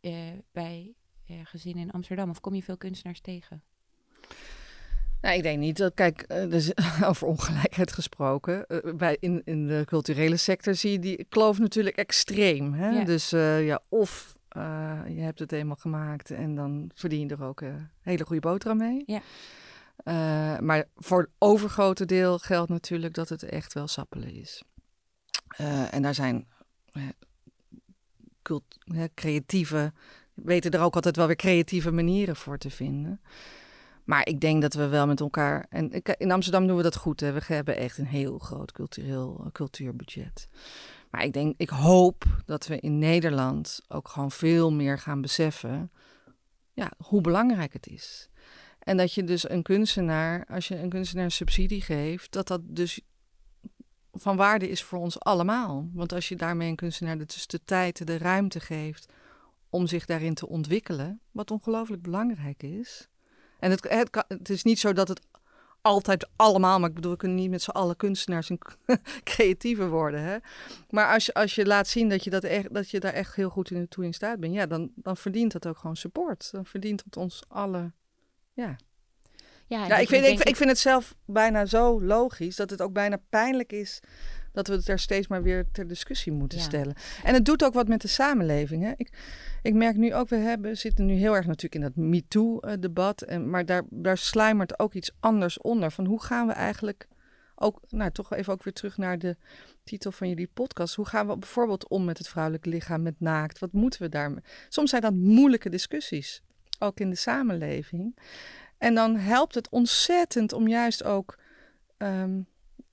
uh, 0.00 0.12
bij 0.52 0.94
uh, 1.30 1.36
gezinnen 1.44 1.82
in 1.82 1.90
Amsterdam. 1.90 2.30
Of 2.30 2.40
kom 2.40 2.54
je 2.54 2.62
veel 2.62 2.76
kunstenaars 2.76 3.20
tegen? 3.20 3.62
Nou, 5.20 5.36
ik 5.36 5.42
denk 5.42 5.58
niet 5.58 5.76
dat, 5.76 5.94
kijk, 5.94 6.24
uh, 6.28 6.50
dus, 6.50 6.72
over 7.10 7.26
ongelijkheid 7.26 7.92
gesproken. 7.92 8.66
bij, 8.96 9.16
in, 9.20 9.42
in 9.44 9.66
de 9.66 9.82
culturele 9.86 10.36
sector 10.36 10.74
zie 10.74 10.92
je 10.92 10.98
die 10.98 11.24
kloof 11.28 11.58
natuurlijk 11.58 11.96
extreem. 11.96 12.72
Hè? 12.72 12.88
Ja. 12.88 13.04
Dus 13.04 13.30
ja, 13.30 13.82
of 13.88 14.38
uh, 14.56 15.00
je 15.06 15.20
hebt 15.20 15.38
het 15.38 15.52
eenmaal 15.52 15.76
gemaakt 15.76 16.30
en 16.30 16.54
dan 16.54 16.90
verdien 16.94 17.28
je 17.28 17.34
er 17.34 17.44
ook 17.44 17.60
een 17.60 17.88
hele 18.00 18.24
goede 18.24 18.40
boterham 18.40 18.78
mee. 18.78 19.02
Ja. 19.06 19.20
Uh, 20.04 20.58
maar 20.58 20.84
voor 20.96 21.20
het 21.20 21.30
overgrote 21.38 22.04
deel 22.04 22.38
geldt 22.38 22.70
natuurlijk 22.70 23.14
dat 23.14 23.28
het 23.28 23.42
echt 23.42 23.72
wel 23.72 23.86
sappelen 23.86 24.34
is. 24.34 24.62
Uh, 25.60 25.94
en 25.94 26.02
daar 26.02 26.14
zijn 26.14 26.48
cult, 28.42 28.64
creatieve, 29.14 29.92
weten 30.34 30.70
er 30.70 30.80
ook 30.80 30.94
altijd 30.94 31.16
wel 31.16 31.26
weer 31.26 31.36
creatieve 31.36 31.90
manieren 31.90 32.36
voor 32.36 32.58
te 32.58 32.70
vinden. 32.70 33.20
Maar 34.04 34.26
ik 34.26 34.40
denk 34.40 34.62
dat 34.62 34.74
we 34.74 34.88
wel 34.88 35.06
met 35.06 35.20
elkaar. 35.20 35.66
En 35.68 36.02
in 36.02 36.30
Amsterdam 36.30 36.66
doen 36.66 36.76
we 36.76 36.82
dat 36.82 36.96
goed. 36.96 37.20
Hè. 37.20 37.32
We 37.32 37.40
hebben 37.46 37.76
echt 37.76 37.98
een 37.98 38.06
heel 38.06 38.38
groot 38.38 38.72
cultureel 38.72 39.48
cultuurbudget. 39.52 40.48
Maar 41.10 41.24
ik 41.24 41.32
denk, 41.32 41.54
ik 41.56 41.68
hoop 41.68 42.24
dat 42.44 42.66
we 42.66 42.80
in 42.80 42.98
Nederland 42.98 43.80
ook 43.88 44.08
gewoon 44.08 44.30
veel 44.30 44.72
meer 44.72 44.98
gaan 44.98 45.20
beseffen 45.20 45.90
ja, 46.72 46.92
hoe 46.96 47.20
belangrijk 47.20 47.72
het 47.72 47.86
is. 47.86 48.28
En 48.78 48.96
dat 48.96 49.14
je 49.14 49.24
dus 49.24 49.50
een 49.50 49.62
kunstenaar, 49.62 50.44
als 50.48 50.68
je 50.68 50.76
een 50.76 50.88
kunstenaar 50.88 51.30
subsidie 51.30 51.82
geeft, 51.82 52.32
dat 52.32 52.46
dat 52.46 52.60
dus 52.64 53.00
van 54.12 54.36
waarde 54.36 54.68
is 54.68 54.82
voor 54.82 54.98
ons 54.98 55.20
allemaal. 55.20 55.88
Want 55.92 56.12
als 56.12 56.28
je 56.28 56.36
daarmee 56.36 56.68
een 56.68 56.76
kunstenaar 56.76 57.18
dus 57.18 57.46
de 57.46 57.64
tijd, 57.64 58.06
de 58.06 58.18
ruimte 58.18 58.60
geeft 58.60 59.12
om 59.68 59.86
zich 59.86 60.06
daarin 60.06 60.34
te 60.34 60.48
ontwikkelen, 60.48 61.20
wat 61.30 61.50
ongelooflijk 61.50 62.02
belangrijk 62.02 62.62
is. 62.62 63.08
En 63.58 63.70
het, 63.70 63.88
het, 63.88 64.24
het 64.28 64.48
is 64.48 64.62
niet 64.62 64.78
zo 64.78 64.92
dat 64.92 65.08
het 65.08 65.20
altijd 65.82 66.28
allemaal, 66.36 66.78
maar 66.78 66.88
ik 66.88 66.94
bedoel, 66.94 67.10
we 67.10 67.16
kunnen 67.16 67.36
niet 67.36 67.50
met 67.50 67.62
z'n 67.62 67.70
allen 67.70 67.96
kunstenaars 67.96 68.50
en 68.50 68.58
creatieven 69.24 69.90
worden. 69.90 70.22
Hè? 70.22 70.36
Maar 70.90 71.12
als 71.12 71.26
je, 71.26 71.34
als 71.34 71.54
je 71.54 71.66
laat 71.66 71.88
zien 71.88 72.08
dat 72.08 72.24
je, 72.24 72.30
dat, 72.30 72.44
echt, 72.44 72.74
dat 72.74 72.90
je 72.90 73.00
daar 73.00 73.12
echt 73.12 73.34
heel 73.34 73.50
goed 73.50 73.70
in, 73.70 73.88
toe 73.88 74.04
in 74.04 74.14
staat 74.14 74.40
bent, 74.40 74.54
ja, 74.54 74.66
dan, 74.66 74.90
dan 74.94 75.16
verdient 75.16 75.52
dat 75.52 75.66
ook 75.66 75.78
gewoon 75.78 75.96
support. 75.96 76.48
Dan 76.52 76.66
verdient 76.66 77.02
het 77.04 77.16
ons 77.16 77.42
allen, 77.48 77.94
ja. 78.52 78.76
Ja, 79.66 79.86
ja 79.86 79.96
ik, 79.96 80.08
vind, 80.08 80.26
ik, 80.26 80.48
ik 80.48 80.56
vind 80.56 80.70
het 80.70 80.78
zelf 80.78 81.14
bijna 81.24 81.66
zo 81.66 82.02
logisch 82.02 82.56
dat 82.56 82.70
het 82.70 82.82
ook 82.82 82.92
bijna 82.92 83.20
pijnlijk 83.28 83.72
is 83.72 84.00
dat 84.52 84.68
we 84.68 84.74
het 84.74 84.88
er 84.88 84.98
steeds 84.98 85.28
maar 85.28 85.42
weer 85.42 85.66
ter 85.72 85.86
discussie 85.86 86.32
moeten 86.32 86.60
stellen. 86.60 86.94
En 87.24 87.34
het 87.34 87.44
doet 87.44 87.64
ook 87.64 87.74
wat 87.74 87.88
met 87.88 88.00
de 88.00 88.08
samenleving. 88.08 88.82
Hè? 88.82 88.92
Ik, 88.96 89.12
ik 89.62 89.74
merk 89.74 89.96
nu 89.96 90.14
ook, 90.14 90.28
we 90.28 90.36
hebben, 90.36 90.76
zitten 90.76 91.06
nu 91.06 91.14
heel 91.14 91.36
erg 91.36 91.46
natuurlijk 91.46 91.74
in 91.74 91.80
dat 91.80 91.96
MeToo-debat. 91.96 93.22
En, 93.22 93.50
maar 93.50 93.66
daar, 93.66 93.82
daar 93.90 94.18
sluimert 94.18 94.78
ook 94.78 94.94
iets 94.94 95.10
anders 95.20 95.60
onder. 95.60 95.90
Van 95.90 96.06
hoe 96.06 96.22
gaan 96.22 96.46
we 96.46 96.52
eigenlijk 96.52 97.08
ook, 97.54 97.80
nou 97.88 98.10
toch 98.10 98.32
even 98.32 98.52
ook 98.52 98.62
weer 98.62 98.72
terug 98.72 98.96
naar 98.96 99.18
de 99.18 99.36
titel 99.84 100.12
van 100.12 100.28
jullie 100.28 100.50
podcast. 100.54 100.94
Hoe 100.94 101.06
gaan 101.06 101.26
we 101.26 101.38
bijvoorbeeld 101.38 101.88
om 101.88 102.04
met 102.04 102.18
het 102.18 102.28
vrouwelijke 102.28 102.68
lichaam, 102.68 103.02
met 103.02 103.20
naakt? 103.20 103.58
Wat 103.58 103.72
moeten 103.72 104.02
we 104.02 104.08
daarmee? 104.08 104.42
Soms 104.68 104.90
zijn 104.90 105.02
dat 105.02 105.14
moeilijke 105.14 105.68
discussies, 105.68 106.42
ook 106.78 107.00
in 107.00 107.10
de 107.10 107.16
samenleving. 107.16 108.18
En 108.78 108.94
dan 108.94 109.16
helpt 109.16 109.54
het 109.54 109.68
ontzettend 109.68 110.52
om 110.52 110.68
juist 110.68 111.04
ook 111.04 111.38
um, 111.98 112.46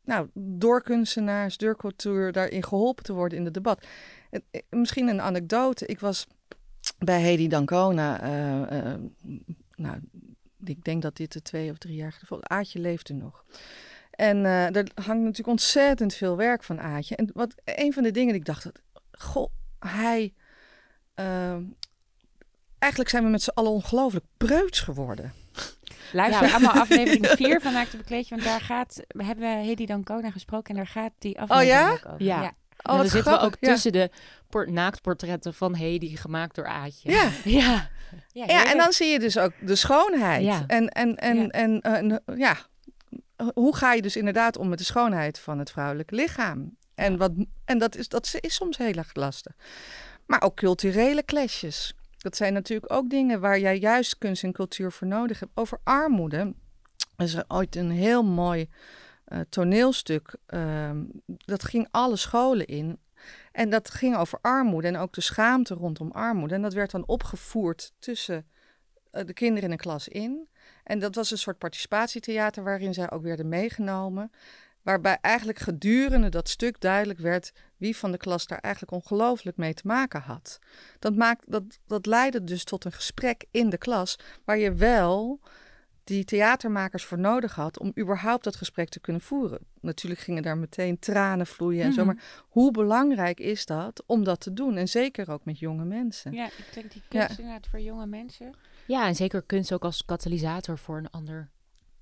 nou, 0.08 0.30
door 0.34 0.82
kunstenaars, 0.82 1.58
door 1.58 1.78
cultuur 1.78 2.32
daarin 2.32 2.64
geholpen 2.64 3.04
te 3.04 3.14
worden 3.14 3.38
in 3.38 3.46
het 3.46 3.54
debat. 3.54 3.86
misschien 4.70 5.08
een 5.08 5.22
anekdote. 5.22 5.86
Ik 5.86 6.00
was 6.00 6.28
bij 6.98 7.22
Hedy 7.22 7.48
Dancona. 7.48 8.24
Uh, 8.24 8.78
uh, 8.78 8.94
nou, 9.76 10.00
ik 10.64 10.84
denk 10.84 11.02
dat 11.02 11.16
dit 11.16 11.32
de 11.32 11.42
twee 11.42 11.72
of 11.72 11.78
drie 11.78 11.96
jaar 11.96 12.12
geleden... 12.12 12.50
Aatje 12.50 12.80
leefde 12.80 13.14
nog. 13.14 13.44
En 14.12 14.38
uh, 14.38 14.76
er 14.76 14.88
hangt 14.96 15.24
natuurlijk 15.24 15.48
ontzettend 15.48 16.14
veel 16.14 16.38
werk 16.38 16.64
van 16.64 16.80
Aatje. 16.80 17.16
En 17.16 17.30
wat 17.34 17.56
een 17.66 17.94
van 17.94 18.04
de 18.04 18.12
dingen 18.12 18.32
die 18.32 18.40
ik 18.40 18.46
dacht... 18.46 18.72
Goh, 19.12 19.52
hij... 19.80 20.34
Eigenlijk 22.80 23.10
zijn 23.10 23.24
we 23.24 23.30
met 23.30 23.42
z'n 23.42 23.50
allen 23.54 23.72
ongelooflijk 23.72 24.26
preuts 24.38 24.80
geworden. 24.80 25.34
Luister 26.12 26.48
ja. 26.48 26.54
allemaal 26.54 26.74
aflevering 26.74 27.28
4 27.38 27.62
van 27.62 27.74
Naakte 27.74 27.98
Bekleedje, 27.98 28.36
want 28.36 28.48
daar 28.48 28.62
gaat, 28.62 29.02
we 29.08 29.24
hebben 29.24 29.50
Hedy 29.50 29.86
Dancona 29.86 30.32
gesproken 30.32 30.70
en 30.70 30.76
daar 30.76 30.88
gaat 30.88 31.12
die 31.20 31.40
aflevering 31.40 31.72
oh, 31.72 31.88
ja? 31.88 31.92
ook 31.92 32.06
over. 32.14 32.24
Ja. 32.24 32.42
ja. 32.42 32.54
Oh, 32.84 32.98
dan 32.98 33.08
zitten 33.08 33.32
we 33.32 33.40
ook 33.40 33.56
tussen 33.56 33.92
de 33.92 34.10
naaktportretten 34.66 35.54
van 35.54 35.76
Hedy 35.76 36.16
gemaakt 36.16 36.56
door 36.56 36.68
Aatje. 36.68 37.12
Ja. 37.12 37.30
ja. 37.62 37.90
Ja, 38.32 38.72
en 38.72 38.78
dan 38.78 38.94
zie 38.94 39.08
je 39.08 39.20
dus 39.20 39.38
ook 39.38 39.52
de 39.62 39.76
schoonheid. 39.76 40.64
En, 40.68 40.90
en, 40.90 41.16
en, 41.16 41.50
en, 41.50 41.82
en, 41.82 42.22
ja, 42.38 42.58
hoe 43.54 43.76
ga 43.76 43.94
je 43.94 44.02
dus 44.02 44.16
inderdaad 44.16 44.58
om 44.58 44.70
met 44.70 44.78
de 44.78 44.84
schoonheid 44.84 45.40
van 45.40 45.60
het 45.60 45.72
vrouwelijke 45.72 46.16
lichaam? 46.16 46.76
En, 46.96 47.18
wat, 47.18 47.32
en 47.66 47.78
dat, 47.78 47.96
is, 47.96 48.08
dat 48.08 48.38
is 48.40 48.54
soms 48.54 48.78
heel 48.78 48.94
erg 48.94 49.10
lastig. 49.14 49.54
Maar 50.26 50.42
ook 50.42 50.56
culturele 50.56 51.26
clashes. 51.26 51.94
Dat 52.28 52.38
zijn 52.38 52.54
natuurlijk 52.54 52.94
ook 52.94 53.10
dingen 53.10 53.40
waar 53.40 53.60
jij 53.60 53.78
juist 53.78 54.18
kunst 54.18 54.44
en 54.44 54.52
cultuur 54.52 54.92
voor 54.92 55.08
nodig 55.08 55.40
hebt. 55.40 55.52
Over 55.56 55.80
armoede 55.84 56.54
is 57.18 57.34
er 57.34 57.46
ooit 57.48 57.76
een 57.76 57.92
heel 57.92 58.24
mooi 58.24 58.70
uh, 59.28 59.40
toneelstuk. 59.50 60.36
Uh, 60.48 60.92
dat 61.26 61.64
ging 61.64 61.88
alle 61.92 62.16
scholen 62.16 62.66
in. 62.66 63.00
En 63.52 63.70
dat 63.70 63.90
ging 63.90 64.18
over 64.18 64.40
armoede 64.42 64.88
en 64.88 64.98
ook 64.98 65.14
de 65.14 65.22
schaamte 65.22 65.74
rondom 65.74 66.12
armoede. 66.12 66.56
En 66.56 66.62
dat 66.62 66.74
werd 66.74 66.92
dan 66.92 67.08
opgevoerd 67.08 67.94
tussen 68.00 68.48
uh, 69.12 69.26
de 69.26 69.34
kinderen 69.34 69.64
in 69.64 69.72
een 69.72 69.78
klas 69.78 70.08
in. 70.08 70.48
En 70.84 71.00
dat 71.00 71.16
was 71.16 71.32
een 71.32 71.38
soort 71.38 71.58
participatietheater 71.58 72.64
waarin 72.64 72.94
zij 72.94 73.12
ook 73.12 73.24
werden 73.24 73.50
meegenomen. 73.50 74.32
Waarbij 74.88 75.18
eigenlijk 75.22 75.60
gedurende 75.60 76.30
dat 76.30 76.50
stuk 76.50 76.80
duidelijk 76.82 77.20
werd 77.20 77.52
wie 77.78 77.98
van 77.98 78.12
de 78.12 78.18
klas 78.18 78.48
daar 78.48 78.60
eigenlijk 78.60 78.94
ongelooflijk 78.94 79.58
mee 79.58 79.74
te 79.74 79.88
maken 79.88 80.22
had. 80.22 80.60
Dat, 81.00 81.16
maakt, 81.16 81.52
dat, 81.52 81.64
dat 81.88 82.06
leidde 82.06 82.44
dus 82.44 82.64
tot 82.64 82.86
een 82.86 82.92
gesprek 82.92 83.46
in 83.52 83.70
de 83.70 83.78
klas 83.78 84.20
waar 84.46 84.58
je 84.58 84.74
wel 84.74 85.40
die 86.04 86.24
theatermakers 86.24 87.04
voor 87.06 87.20
nodig 87.20 87.56
had 87.56 87.80
om 87.80 87.92
überhaupt 88.00 88.44
dat 88.44 88.56
gesprek 88.56 88.90
te 88.90 89.00
kunnen 89.00 89.22
voeren. 89.22 89.60
Natuurlijk 89.82 90.22
gingen 90.22 90.44
daar 90.44 90.58
meteen 90.58 91.00
tranen 91.00 91.48
vloeien 91.48 91.84
en 91.84 91.94
zo, 91.94 92.04
Mhm. 92.06 92.14
maar 92.16 92.24
hoe 92.50 92.72
belangrijk 92.72 93.40
is 93.40 93.66
dat 93.66 94.04
om 94.06 94.24
dat 94.24 94.40
te 94.40 94.54
doen? 94.54 94.78
En 94.78 94.88
zeker 94.88 95.32
ook 95.32 95.46
met 95.46 95.60
jonge 95.60 95.86
mensen. 95.86 96.32
Ja, 96.34 96.46
ik 96.46 96.70
denk 96.74 96.92
die 96.92 97.04
kunst 97.10 97.40
inderdaad 97.40 97.68
voor 97.68 97.80
jonge 97.80 98.06
mensen. 98.06 98.54
Ja, 98.86 99.08
en 99.08 99.16
zeker 99.16 99.42
kunst 99.42 99.74
ook 99.74 99.84
als 99.84 100.06
katalysator 100.06 100.78
voor 100.78 100.98
een 100.98 101.10
ander 101.10 101.50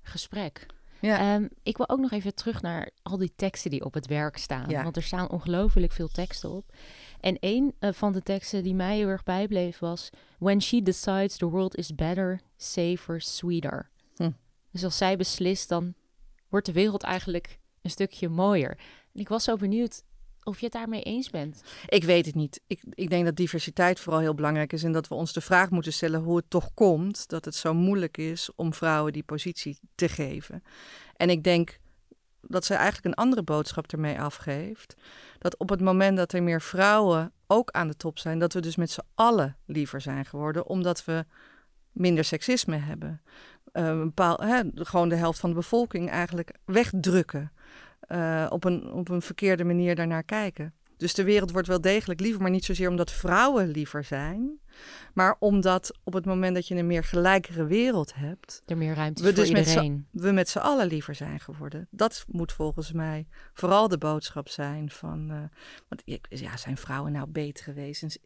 gesprek. 0.02 0.66
Ja. 1.00 1.18
Ehm, 1.18 1.48
ik 1.62 1.76
wil 1.76 1.88
ook 1.88 1.98
nog 1.98 2.10
even 2.10 2.34
terug 2.34 2.62
naar 2.62 2.90
al 3.02 3.18
die 3.18 3.32
teksten 3.36 3.70
die 3.70 3.84
op 3.84 3.94
het 3.94 4.06
werk 4.06 4.36
staan. 4.36 4.68
Ja. 4.68 4.82
Want 4.82 4.96
er 4.96 5.02
staan 5.02 5.30
ongelooflijk 5.30 5.92
veel 5.92 6.08
teksten 6.08 6.50
op. 6.50 6.72
En 7.20 7.36
een 7.40 7.74
eh, 7.78 7.92
van 7.92 8.12
de 8.12 8.22
teksten 8.22 8.62
die 8.62 8.74
mij 8.74 8.96
heel 8.96 9.08
erg 9.08 9.22
bijbleef 9.22 9.78
was... 9.78 10.10
When 10.38 10.62
she 10.62 10.82
decides 10.82 11.36
the 11.36 11.48
world 11.48 11.76
is 11.76 11.94
better, 11.94 12.40
safer, 12.56 13.20
sweeter. 13.20 13.90
Hm. 14.16 14.30
Dus 14.70 14.84
als 14.84 14.96
zij 14.96 15.16
beslist, 15.16 15.68
dan 15.68 15.94
wordt 16.48 16.66
de 16.66 16.72
wereld 16.72 17.02
eigenlijk 17.02 17.58
een 17.82 17.90
stukje 17.90 18.28
mooier. 18.28 18.78
En 19.12 19.20
ik 19.20 19.28
was 19.28 19.44
zo 19.44 19.56
benieuwd 19.56 20.02
of 20.46 20.58
je 20.58 20.64
het 20.64 20.74
daarmee 20.74 21.02
eens 21.02 21.30
bent. 21.30 21.62
Ik 21.86 22.04
weet 22.04 22.26
het 22.26 22.34
niet. 22.34 22.60
Ik, 22.66 22.82
ik 22.90 23.10
denk 23.10 23.24
dat 23.24 23.36
diversiteit 23.36 24.00
vooral 24.00 24.20
heel 24.20 24.34
belangrijk 24.34 24.72
is 24.72 24.84
en 24.84 24.92
dat 24.92 25.08
we 25.08 25.14
ons 25.14 25.32
de 25.32 25.40
vraag 25.40 25.70
moeten 25.70 25.92
stellen 25.92 26.20
hoe 26.20 26.36
het 26.36 26.50
toch 26.50 26.74
komt 26.74 27.28
dat 27.28 27.44
het 27.44 27.54
zo 27.54 27.74
moeilijk 27.74 28.16
is 28.16 28.50
om 28.56 28.74
vrouwen 28.74 29.12
die 29.12 29.22
positie 29.22 29.78
te 29.94 30.08
geven. 30.08 30.62
En 31.16 31.30
ik 31.30 31.44
denk 31.44 31.78
dat 32.40 32.64
ze 32.64 32.74
eigenlijk 32.74 33.04
een 33.04 33.24
andere 33.24 33.42
boodschap 33.42 33.92
ermee 33.92 34.20
afgeeft. 34.20 34.94
Dat 35.38 35.56
op 35.56 35.68
het 35.68 35.80
moment 35.80 36.16
dat 36.16 36.32
er 36.32 36.42
meer 36.42 36.62
vrouwen 36.62 37.32
ook 37.46 37.70
aan 37.70 37.88
de 37.88 37.96
top 37.96 38.18
zijn, 38.18 38.38
dat 38.38 38.52
we 38.52 38.60
dus 38.60 38.76
met 38.76 38.90
z'n 38.90 39.04
allen 39.14 39.56
liever 39.66 40.00
zijn 40.00 40.24
geworden, 40.24 40.66
omdat 40.66 41.04
we 41.04 41.24
minder 41.92 42.24
seksisme 42.24 42.76
hebben. 42.76 43.22
Eh, 43.72 43.86
een 43.86 44.04
bepaal, 44.04 44.36
hè, 44.36 44.62
gewoon 44.74 45.08
de 45.08 45.16
helft 45.16 45.40
van 45.40 45.50
de 45.50 45.56
bevolking 45.56 46.10
eigenlijk 46.10 46.52
wegdrukken. 46.64 47.52
Eh, 48.00 48.46
op, 48.48 48.64
een, 48.64 48.92
op 48.92 49.08
een 49.08 49.22
verkeerde 49.22 49.64
manier 49.64 49.94
daarnaar 49.94 50.22
kijken. 50.22 50.74
Dus 50.96 51.14
de 51.14 51.24
wereld 51.24 51.50
wordt 51.50 51.68
wel 51.68 51.80
degelijk 51.80 52.20
liever, 52.20 52.42
maar 52.42 52.50
niet 52.50 52.64
zozeer 52.64 52.88
omdat 52.88 53.10
vrouwen 53.10 53.68
liever 53.68 54.04
zijn, 54.04 54.60
maar 55.14 55.36
omdat 55.38 55.98
op 56.04 56.12
het 56.12 56.24
moment 56.24 56.54
dat 56.54 56.68
je 56.68 56.74
een 56.74 56.86
meer 56.86 57.04
gelijkere 57.04 57.66
wereld 57.66 58.14
hebt, 58.14 58.62
Er 58.66 58.76
meer 58.76 58.94
ruimte 58.94 59.22
is 59.22 59.28
We 59.28 59.34
voor 59.34 59.44
dus 59.44 59.52
met 59.52 59.68
we 60.10 60.32
met 60.32 60.48
z'n 60.48 60.58
allen 60.58 60.86
liever 60.86 61.14
zijn 61.14 61.40
geworden. 61.40 61.88
Dat 61.90 62.24
moet 62.28 62.52
volgens 62.52 62.92
mij 62.92 63.26
vooral 63.52 63.88
de 63.88 63.98
boodschap 63.98 64.48
zijn 64.48 64.90
van, 64.90 65.30
eh, 65.30 65.58
want 65.88 66.02
ja, 66.28 66.56
zijn 66.56 66.76
vrouwen 66.76 67.12
nou 67.12 67.26
betere 67.28 67.72
wezens? 67.72 68.18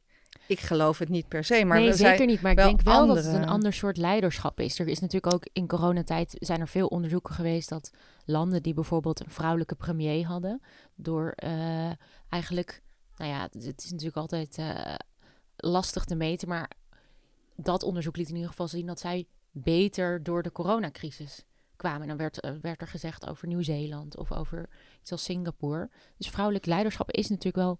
Ik 0.50 0.60
geloof 0.60 0.98
het 0.98 1.08
niet 1.08 1.28
per 1.28 1.44
se, 1.44 1.64
maar 1.64 1.78
nee, 1.78 1.88
we 1.88 1.96
zeker 1.96 2.16
zijn, 2.16 2.28
niet. 2.28 2.40
Maar 2.40 2.50
ik 2.50 2.56
denk 2.56 2.80
wel 2.82 3.06
dat 3.06 3.16
het 3.16 3.34
een 3.34 3.48
ander 3.48 3.72
soort 3.72 3.96
leiderschap 3.96 4.60
is. 4.60 4.78
Er 4.78 4.88
is 4.88 5.00
natuurlijk 5.00 5.34
ook 5.34 5.46
in 5.52 5.66
coronatijd 5.66 6.36
zijn 6.38 6.60
er 6.60 6.68
veel 6.68 6.86
onderzoeken 6.86 7.34
geweest 7.34 7.68
dat 7.68 7.90
landen 8.24 8.62
die 8.62 8.74
bijvoorbeeld 8.74 9.20
een 9.20 9.30
vrouwelijke 9.30 9.74
premier 9.74 10.26
hadden, 10.26 10.62
door 10.94 11.30
eh, 11.30 11.90
eigenlijk, 12.28 12.82
nou 13.16 13.30
ja, 13.30 13.42
het, 13.42 13.64
het 13.64 13.84
is 13.84 13.90
natuurlijk 13.90 14.16
altijd 14.16 14.58
eh, 14.58 14.94
lastig 15.56 16.04
te 16.04 16.14
meten, 16.14 16.48
maar 16.48 16.70
dat 17.56 17.82
onderzoek 17.82 18.16
liet 18.16 18.28
in 18.28 18.34
ieder 18.34 18.50
geval 18.50 18.68
zien 18.68 18.86
dat 18.86 19.00
zij 19.00 19.26
beter 19.50 20.22
door 20.22 20.42
de 20.42 20.52
coronacrisis 20.52 21.44
kwamen. 21.76 22.02
En 22.02 22.08
dan 22.08 22.16
werd, 22.16 22.40
eh, 22.40 22.52
werd 22.60 22.80
er 22.80 22.88
gezegd 22.88 23.28
over 23.28 23.48
Nieuw-Zeeland 23.48 24.16
of 24.16 24.32
over 24.32 24.68
iets 25.00 25.12
als 25.12 25.24
Singapore. 25.24 25.90
Dus 26.16 26.28
vrouwelijk 26.28 26.66
leiderschap 26.66 27.10
is 27.10 27.28
natuurlijk 27.28 27.56
wel 27.56 27.78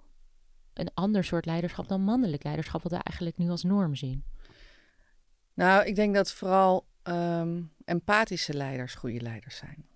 een 0.75 0.91
ander 0.95 1.25
soort 1.25 1.47
leiderschap 1.47 1.89
dan 1.89 2.01
mannelijk 2.01 2.45
leiderschap, 2.45 2.83
wat 2.83 2.93
we 2.93 2.99
eigenlijk 3.03 3.37
nu 3.37 3.49
als 3.49 3.63
norm 3.63 3.95
zien. 3.95 4.25
Nou, 5.55 5.85
ik 5.85 5.95
denk 5.95 6.15
dat 6.15 6.33
vooral 6.33 6.87
ehm, 7.03 7.63
empathische 7.85 8.55
leiders 8.55 8.95
goede 8.95 9.21
leiders 9.21 9.57
zijn. 9.57 9.89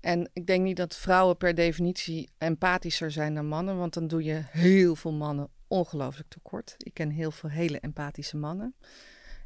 En 0.00 0.30
ik 0.32 0.46
denk 0.46 0.64
niet 0.64 0.76
dat 0.76 0.96
vrouwen 0.96 1.36
per 1.36 1.54
definitie 1.54 2.30
empathischer 2.38 3.10
zijn 3.10 3.34
dan 3.34 3.46
mannen, 3.46 3.78
want 3.78 3.94
dan 3.94 4.06
doe 4.06 4.22
je 4.22 4.42
heel 4.50 4.96
veel 4.96 5.12
mannen 5.12 5.48
ongelooflijk 5.68 6.28
tekort. 6.28 6.74
Ik 6.78 6.94
ken 6.94 7.10
heel 7.10 7.30
veel 7.30 7.50
hele 7.50 7.80
empathische 7.80 8.36
mannen. 8.36 8.74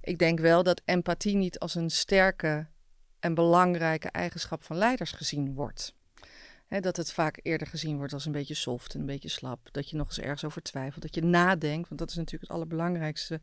Ik 0.00 0.18
denk 0.18 0.40
wel 0.40 0.62
dat 0.62 0.82
empathie 0.84 1.36
niet 1.36 1.58
als 1.58 1.74
een 1.74 1.90
sterke 1.90 2.66
en 3.20 3.34
belangrijke 3.34 4.08
eigenschap 4.08 4.62
van 4.62 4.76
leiders 4.76 5.12
gezien 5.12 5.54
wordt. 5.54 5.94
Hè, 6.66 6.81
dat 6.81 6.96
het 6.96 7.12
vaak 7.12 7.38
eerder 7.42 7.66
gezien 7.66 7.96
wordt 7.96 8.12
als 8.12 8.26
een 8.26 8.33
beetje 8.33 8.55
soft 8.55 8.94
en 8.94 9.00
een 9.00 9.07
beetje 9.07 9.29
slap. 9.29 9.68
Dat 9.72 9.90
je 9.90 9.96
nog 9.96 10.07
eens 10.07 10.20
ergens 10.20 10.44
over 10.44 10.62
twijfelt. 10.62 11.02
Dat 11.02 11.14
je 11.14 11.22
nadenkt, 11.22 11.88
want 11.88 12.00
dat 12.00 12.11
is 12.11 12.16
natuurlijk 12.16 12.42
het 12.42 12.52
allerbelangrijkste 12.52 13.40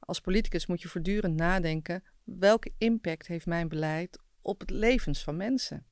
als 0.00 0.20
politicus 0.20 0.66
moet 0.66 0.82
je 0.82 0.88
voortdurend 0.88 1.36
nadenken: 1.36 2.04
welke 2.24 2.72
impact 2.78 3.26
heeft 3.26 3.46
mijn 3.46 3.68
beleid 3.68 4.18
op 4.42 4.60
het 4.60 4.70
levens 4.70 5.22
van 5.22 5.36
mensen? 5.36 5.84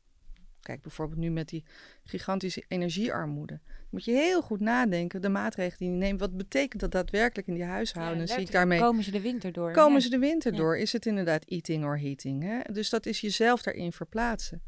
Kijk 0.61 0.83
bijvoorbeeld 0.83 1.19
nu 1.21 1.31
met 1.31 1.49
die 1.49 1.65
gigantische 2.05 2.65
energiearmoede. 2.69 3.61
Moet 3.91 4.05
je 4.05 4.13
heel 4.13 4.43
goed 4.43 4.61
nadenken, 4.61 5.23
de 5.23 5.29
maatregelen 5.29 5.79
die 5.79 5.89
je 5.89 6.05
neemt. 6.05 6.21
Wat 6.21 6.37
betekent 6.37 6.81
dat 6.81 6.91
daadwerkelijk 6.91 7.49
in 7.49 7.55
die 7.55 7.65
huishouden? 7.65 8.29
zie 8.29 8.39
ik 8.39 8.51
daarmee. 8.51 8.81
Komen 8.81 9.05
ze 9.05 9.11
de 9.11 9.21
winter 9.21 9.53
door? 9.53 9.73
Komen 9.73 9.95
Ja. 9.95 10.01
ze 10.01 10.11
de 10.11 10.19
winter 10.19 10.53
Ja. 10.53 10.59
door? 10.59 10.79
Is 10.79 10.93
het 10.93 11.07
inderdaad 11.07 11.45
eating 11.45 11.85
or 11.85 12.01
heating? 12.01 12.43
Hè? 12.43 12.73
Dus 12.73 12.91
dat 12.91 13.07
is 13.07 13.21
jezelf 13.21 13.63
daarin 13.63 13.93
verplaatsen. 13.93 14.63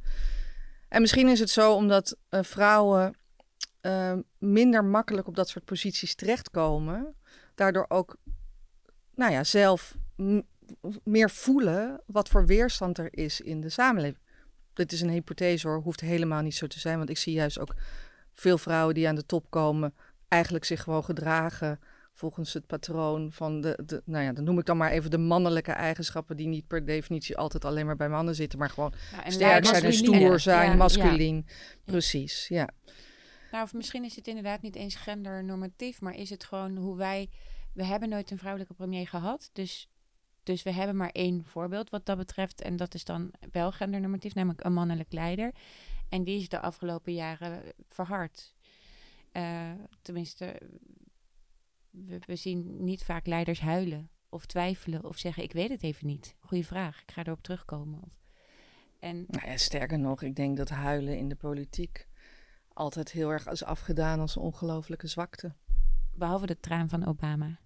En 0.90 1.00
misschien 1.00 1.28
is 1.28 1.40
het 1.40 1.50
zo 1.50 1.74
omdat 1.74 2.16
eh, 2.28 2.42
vrouwen 2.42 3.14
eh, 3.80 4.12
minder 4.38 4.84
makkelijk 4.84 5.28
op 5.28 5.36
dat 5.36 5.48
soort 5.48 5.64
posities 5.64 6.14
terechtkomen. 6.14 7.14
Daardoor 7.54 7.84
ook 7.88 8.16
nou 9.14 9.32
ja, 9.32 9.44
zelf 9.44 9.96
meer 11.04 11.30
voelen 11.30 12.02
wat 12.06 12.28
voor 12.28 12.46
weerstand 12.46 12.98
er 12.98 13.08
is 13.10 13.40
in 13.40 13.60
de 13.60 13.68
samenleving. 13.68 14.22
Dit 14.72 14.92
is 14.92 15.00
een 15.00 15.10
hypothese 15.10 15.68
hoor, 15.68 15.80
hoeft 15.80 16.00
helemaal 16.00 16.42
niet 16.42 16.54
zo 16.54 16.66
te 16.66 16.80
zijn. 16.80 16.98
Want 16.98 17.10
ik 17.10 17.18
zie 17.18 17.32
juist 17.32 17.58
ook 17.58 17.74
veel 18.32 18.58
vrouwen 18.58 18.94
die 18.94 19.08
aan 19.08 19.14
de 19.14 19.26
top 19.26 19.50
komen, 19.50 19.94
eigenlijk 20.28 20.64
zich 20.64 20.82
gewoon 20.82 21.04
gedragen 21.04 21.80
volgens 22.20 22.52
het 22.52 22.66
patroon 22.66 23.32
van 23.32 23.60
de, 23.60 23.78
de 23.84 24.02
nou 24.04 24.24
ja, 24.24 24.32
dan 24.32 24.44
noem 24.44 24.58
ik 24.58 24.66
dan 24.66 24.76
maar 24.76 24.90
even 24.90 25.10
de 25.10 25.18
mannelijke 25.18 25.72
eigenschappen 25.72 26.36
die 26.36 26.46
niet 26.46 26.66
per 26.66 26.84
definitie 26.84 27.36
altijd 27.36 27.64
alleen 27.64 27.86
maar 27.86 27.96
bij 27.96 28.08
mannen 28.08 28.34
zitten, 28.34 28.58
maar 28.58 28.70
gewoon 28.70 28.92
Nou, 29.12 29.24
en 29.24 29.32
sterk 29.32 29.66
zijn 29.66 29.84
en 29.84 29.92
stoer 29.92 30.30
ja. 30.30 30.38
zijn, 30.38 30.70
Ja. 30.70 30.76
masculien. 30.76 31.46
Precies, 31.84 32.48
ja. 32.48 32.68
Nou, 33.50 33.64
of 33.64 33.72
misschien 33.72 34.04
is 34.04 34.16
het 34.16 34.26
inderdaad 34.26 34.62
niet 34.62 34.76
eens 34.76 34.94
gendernormatief, 34.94 36.00
maar 36.00 36.14
is 36.14 36.30
het 36.30 36.44
gewoon 36.44 36.76
hoe 36.76 36.96
wij... 36.96 37.30
We 37.74 37.84
hebben 37.84 38.08
nooit 38.08 38.30
een 38.30 38.38
vrouwelijke 38.38 38.74
premier 38.74 39.08
gehad, 39.08 39.50
dus, 39.52 39.88
dus 40.42 40.62
we 40.62 40.72
hebben 40.72 40.96
maar 40.96 41.10
één 41.10 41.44
voorbeeld 41.44 41.90
wat 41.90 42.06
dat 42.06 42.16
betreft. 42.16 42.60
En 42.60 42.76
dat 42.76 42.94
is 42.94 43.04
dan 43.04 43.30
wel 43.52 43.72
gendernormatief, 43.72 44.34
namelijk 44.34 44.64
een 44.64 44.72
mannelijk 44.72 45.12
leider. 45.12 45.52
En 46.08 46.24
die 46.24 46.40
is 46.40 46.48
de 46.48 46.60
afgelopen 46.60 47.14
jaren 47.14 47.62
verhard. 47.88 48.54
Eh, 49.32 49.70
tenminste, 50.02 50.60
we, 51.90 52.18
we 52.26 52.36
zien 52.36 52.84
niet 52.84 53.04
vaak 53.04 53.26
leiders 53.26 53.60
huilen 53.60 54.10
of 54.28 54.46
twijfelen 54.46 55.04
of 55.04 55.18
zeggen: 55.18 55.42
Ik 55.42 55.52
weet 55.52 55.70
het 55.70 55.82
even 55.82 56.06
niet. 56.06 56.34
Goeie 56.38 56.66
vraag, 56.66 57.02
ik 57.02 57.10
ga 57.10 57.24
erop 57.24 57.42
terugkomen. 57.42 58.02
Of, 58.02 58.12
en 58.98 59.24
Nou 59.28 59.46
ja, 59.50 59.56
sterker 59.56 59.98
nog, 59.98 60.22
ik 60.22 60.36
denk 60.36 60.56
dat 60.56 60.68
huilen 60.68 61.16
in 61.16 61.28
de 61.28 61.36
politiek 61.36 62.08
altijd 62.72 63.12
heel 63.12 63.30
erg 63.30 63.46
is 63.46 63.64
afgedaan 63.64 64.20
als 64.20 64.36
een 64.36 64.42
ongelofelijke 64.42 65.06
zwakte. 65.06 65.54
behalve 66.14 66.46
de 66.46 66.60
traan 66.60 66.88
van 66.88 67.06
Obama. 67.06 67.58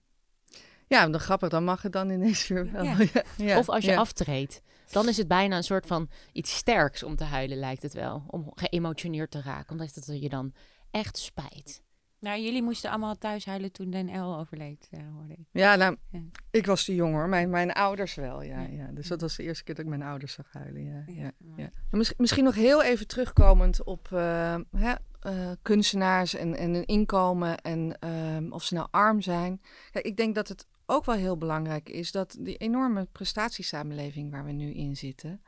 Ja, 0.87 1.09
dan 1.09 1.21
grappig, 1.21 1.49
dan 1.49 1.65
mag 1.65 1.83
het 1.83 1.93
dan 1.93 2.11
ineens 2.11 2.49
weer 2.49 2.73
wel. 2.73 2.85
Ja. 2.85 2.97
Ja, 3.13 3.23
ja, 3.37 3.59
of 3.59 3.69
als 3.69 3.85
je 3.85 3.91
ja. 3.91 3.97
aftreedt. 3.97 4.63
Dan 4.91 5.09
is 5.09 5.17
het 5.17 5.29
bijna 5.29 5.57
een 5.57 5.65
soort 5.65 5.87
van 5.87 6.11
iets 6.33 6.57
sterks 6.57 7.03
om 7.03 7.17
te 7.17 7.25
huilen, 7.25 7.59
lijkt 7.59 7.83
het 7.83 7.93
wel. 7.93 8.25
Om 8.27 8.53
geëmotioneerd 8.55 9.31
te 9.31 9.41
raken, 9.41 9.71
omdat 9.71 9.95
het 9.95 10.07
je 10.21 10.29
dan 10.29 10.55
echt 10.91 11.19
spijt. 11.19 11.83
Nou, 12.25 12.41
jullie 12.41 12.63
moesten 12.63 12.91
allemaal 12.91 13.19
thuis 13.19 13.45
huilen 13.47 13.73
toen 13.73 13.91
Den 13.91 14.19
L 14.21 14.37
overleed, 14.39 14.89
uh, 14.91 15.01
hoorde 15.17 15.33
ik. 15.33 15.47
Ja, 15.51 15.75
nou, 15.77 15.97
Ja. 16.11 16.21
ik 16.51 16.67
was 16.67 16.85
te 16.85 16.95
jong 16.95 17.15
hoor. 17.15 17.29
Mijn, 17.29 17.51
mijn 17.51 17.73
ouders 17.73 18.15
wel, 18.15 18.43
ja, 18.43 18.61
Ja. 18.61 18.69
ja. 18.69 18.87
Dus 18.93 19.09
dat 19.09 19.21
was 19.21 19.37
de 19.37 19.43
eerste 19.43 19.65
keer 19.65 19.75
dat 19.75 19.85
ik 19.85 19.91
mijn 19.91 20.03
ouders 20.03 20.33
zag 20.33 20.47
huilen, 20.53 20.85
ja. 21.07 21.33
ja, 21.57 21.71
mis- 21.91 22.15
misschien 22.17 22.45
nog 22.45 22.55
heel 22.55 22.83
even 22.83 23.07
terugkomend 23.07 23.85
op 23.85 24.09
eh, 24.13 24.57
hè, 24.77 24.93
eh, 25.21 25.51
kunstenaars 25.63 26.35
en, 26.35 26.57
en 26.57 26.75
hun 26.75 26.85
inkomen 26.87 27.59
en 27.61 27.99
ehm, 28.01 28.53
of 28.53 28.63
ze 28.63 28.75
nou 28.75 28.89
arm 28.91 29.21
zijn. 29.21 29.61
Kijk, 29.91 30.05
ik 30.07 30.17
denk 30.17 30.35
dat 30.35 30.49
het 30.49 30.67
ook 30.87 31.05
wel 31.05 31.15
heel 31.15 31.37
belangrijk 31.39 31.89
is 31.89 32.13
dat 32.13 32.37
die 32.41 32.57
enorme 32.57 33.09
prestatiesamenleving 33.13 34.31
waar 34.31 34.45
we 34.45 34.53
nu 34.53 34.71
in 34.75 34.97
zitten... 34.97 35.41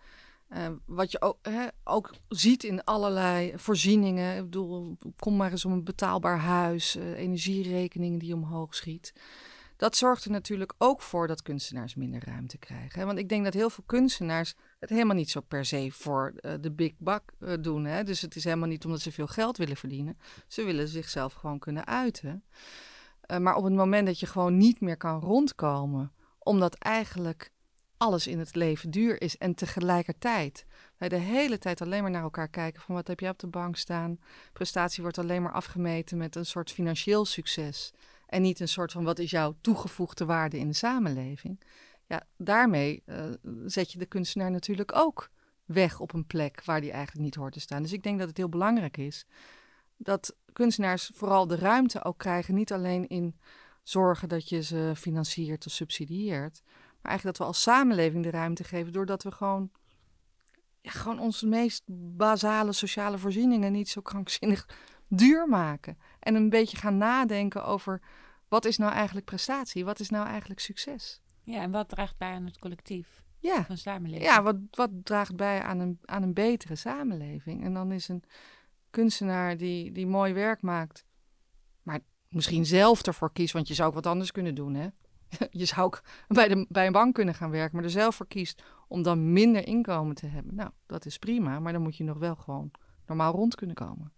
eh, 0.49 0.69
wat 0.87 1.11
je 1.11 1.21
ook, 1.21 1.39
hè, 1.43 1.67
ook 1.85 2.15
ziet 2.29 2.65
in 2.65 2.85
allerlei 2.85 3.53
voorzieningen. 3.57 4.37
Ik 4.37 4.43
bedoel, 4.43 4.97
kom 5.19 5.37
maar 5.37 5.51
eens 5.51 5.65
om 5.65 5.73
een 5.73 5.85
betaalbaar 5.85 6.39
huis, 6.39 6.97
eh, 6.97 7.19
energierekeningen 7.19 8.19
die 8.19 8.35
omhoog 8.35 8.75
schiet. 8.75 9.13
Dat 9.77 9.97
zorgt 9.97 10.25
er 10.25 10.31
natuurlijk 10.31 10.75
ook 10.79 11.03
voor 11.03 11.27
dat 11.27 11.43
kunstenaars 11.43 11.95
minder 11.95 12.25
ruimte 12.25 12.59
krijgen. 12.59 13.01
Hè? 13.01 13.07
Want 13.07 13.19
ik 13.19 13.29
denk 13.29 13.45
dat 13.45 13.55
heel 13.55 13.71
veel 13.71 13.85
kunstenaars 13.87 14.55
het 14.79 14.91
helemaal 14.91 15.17
niet 15.17 15.31
zo 15.31 15.41
per 15.41 15.65
se 15.65 15.89
voor 15.93 16.33
eh, 16.37 16.53
de 16.61 16.73
big 16.73 16.93
eh, 17.03 17.53
doen. 17.61 17.85
Hè? 17.85 18.05
Dus 18.05 18.21
het 18.21 18.37
is 18.37 18.45
helemaal 18.45 18.69
niet 18.69 18.85
omdat 18.85 19.01
ze 19.01 19.13
veel 19.13 19.27
geld 19.27 19.57
willen 19.57 19.77
verdienen. 19.77 20.19
Ze 20.47 20.65
willen 20.65 20.89
zichzelf 20.89 21.33
gewoon 21.33 21.59
kunnen 21.59 21.87
uiten. 21.87 22.45
Maar 23.41 23.55
op 23.55 23.65
het 23.65 23.73
moment 23.73 24.07
dat 24.07 24.21
je 24.21 24.27
gewoon 24.27 24.57
niet 24.57 24.81
meer 24.81 24.97
kan 24.97 25.21
rondkomen, 25.21 26.13
omdat 26.39 26.75
eigenlijk 26.75 27.53
alles 27.97 28.27
in 28.27 28.39
het 28.39 28.55
leven 28.55 28.91
duur 28.91 29.21
is 29.21 29.37
en 29.37 29.55
tegelijkertijd 29.55 30.67
wij 30.97 31.09
de 31.09 31.17
hele 31.17 31.59
tijd 31.59 31.81
alleen 31.81 32.03
maar 32.03 32.11
naar 32.11 32.23
elkaar 32.23 32.49
kijken 32.49 32.83
van 32.83 32.95
wat 32.95 33.07
heb 33.07 33.21
jij 33.21 33.31
op 33.31 33.39
de 33.39 33.47
bank 33.47 33.77
staan. 33.77 34.19
Prestatie 34.53 35.03
wordt 35.03 35.19
alleen 35.19 35.43
maar 35.43 35.53
afgemeten 35.53 36.19
met 36.19 36.37
een 36.37 36.47
soort 36.47 36.73
financieel 36.73 37.25
succes 37.25 37.93
en 38.27 38.43
niet 38.43 38.61
een 38.61 38.69
soort 38.69 38.93
van 38.93 39.05
wat 39.05 39.19
is 39.19 39.31
jouw 39.31 39.57
toegevoegde 39.61 40.25
waarde 40.25 40.59
in 40.59 40.69
de 40.69 40.75
samenleving. 40.75 41.61
Ja, 42.07 42.27
daarmee 42.37 43.03
eh, 43.07 43.25
zet 43.67 43.93
je 43.93 43.99
de 43.99 44.07
kunstenaar 44.07 44.51
natuurlijk 44.51 44.97
ook 44.97 45.31
weg 45.65 46.01
op 46.01 46.13
een 46.13 46.27
plek 46.27 46.65
waar 46.65 46.81
die 46.81 46.91
eigenlijk 46.91 47.25
niet 47.25 47.35
hoort 47.35 47.53
te 47.53 47.61
staan. 47.61 47.83
Dus 47.83 47.93
ik 47.93 48.03
denk 48.03 48.19
dat 48.19 48.29
het 48.29 48.37
heel 48.37 48.49
belangrijk 48.49 48.97
is 48.97 49.27
dat 49.97 50.37
kunstenaars 50.53 51.11
vooral 51.15 51.47
de 51.47 51.57
ruimte 51.57 52.05
ook 52.05 52.19
krijgen, 52.19 52.55
niet 52.55 52.73
alleen 52.73 53.09
in 53.09 53.39
zorgen 53.83 54.29
dat 54.29 54.49
je 54.49 54.63
ze 54.63 54.93
financiert 54.97 55.67
of 55.67 55.73
subsidieert, 55.73 56.63
maar 57.07 57.15
eigenlijk 57.15 57.39
dat 57.39 57.47
we 57.47 57.53
als 57.53 57.63
samenleving 57.63 58.23
de 58.23 58.31
ruimte 58.31 58.65
geven 58.65 58.93
doordat 58.93 59.23
we 59.23 59.31
gewoon, 59.31 59.71
ja, 60.81 60.91
gewoon 60.91 61.19
onze 61.19 61.47
meest 61.47 61.83
basale 62.17 62.73
sociale 62.73 63.19
voorzieningen 63.19 63.73
niet 63.73 63.89
zo 63.89 64.01
krankzinnig 64.01 64.69
duur 65.09 65.49
maken. 65.49 65.99
En 66.21 66.35
een 66.35 66.49
beetje 66.51 66.77
gaan 66.77 66.97
nadenken 66.97 67.65
over 67.65 68.01
wat 68.49 68.65
is 68.65 68.77
nou 68.77 68.93
eigenlijk 68.93 69.27
prestatie, 69.27 69.85
wat 69.85 70.01
is 70.01 70.11
nou 70.11 70.27
eigenlijk 70.27 70.61
succes. 70.61 71.21
Ja, 71.43 71.61
en 71.61 71.71
wat 71.71 71.89
draagt 71.89 72.17
bij 72.19 72.33
aan 72.33 72.45
het 72.45 72.59
collectief 72.59 73.23
Ja, 73.39 73.65
van 73.65 73.77
samenleving? 73.77 74.27
ja 74.31 74.43
wat, 74.43 74.57
wat 74.71 74.91
draagt 75.03 75.37
bij 75.37 75.63
aan 75.63 75.79
een, 75.79 75.99
aan 76.05 76.23
een 76.23 76.35
betere 76.35 76.75
samenleving? 76.75 77.65
En 77.65 77.75
dan 77.75 77.93
is 77.93 78.09
een 78.09 78.23
kunstenaar 78.91 79.57
die, 79.57 79.93
die 79.93 80.07
mooi 80.07 80.33
werk 80.33 80.63
maakt, 80.63 81.05
maar 81.83 82.01
misschien 82.29 82.67
zelf 82.67 83.03
ervoor 83.03 83.33
kiest, 83.33 83.53
want 83.53 83.69
je 83.69 83.75
zou 83.75 83.89
ook 83.89 83.95
wat 83.95 84.07
anders 84.07 84.33
kunnen 84.33 84.55
doen, 84.55 84.75
hè? 84.75 84.89
Je 85.51 85.65
zou 85.65 85.87
ook 85.87 86.03
bij, 86.29 86.49
de, 86.49 86.67
bij 86.69 86.87
een 86.87 86.93
bank 86.93 87.15
kunnen 87.15 87.35
gaan 87.35 87.51
werken, 87.51 87.77
maar 87.77 87.85
er 87.85 87.91
zelf 87.91 88.15
voor 88.15 88.27
kiest 88.27 88.63
om 88.89 89.03
dan 89.03 89.33
minder 89.33 89.67
inkomen 89.67 90.15
te 90.15 90.27
hebben. 90.27 90.55
Nou, 90.55 90.71
dat 90.87 91.07
is 91.07 91.19
prima, 91.19 91.61
maar 91.61 91.73
dan 91.73 91.83
moet 91.83 91.97
je 91.97 92.05
nog 92.05 92.19
wel 92.19 92.35
gewoon 92.35 92.71
normaal 93.07 93.33
rond 93.33 93.55
kunnen 93.55 93.77
komen. 93.77 94.13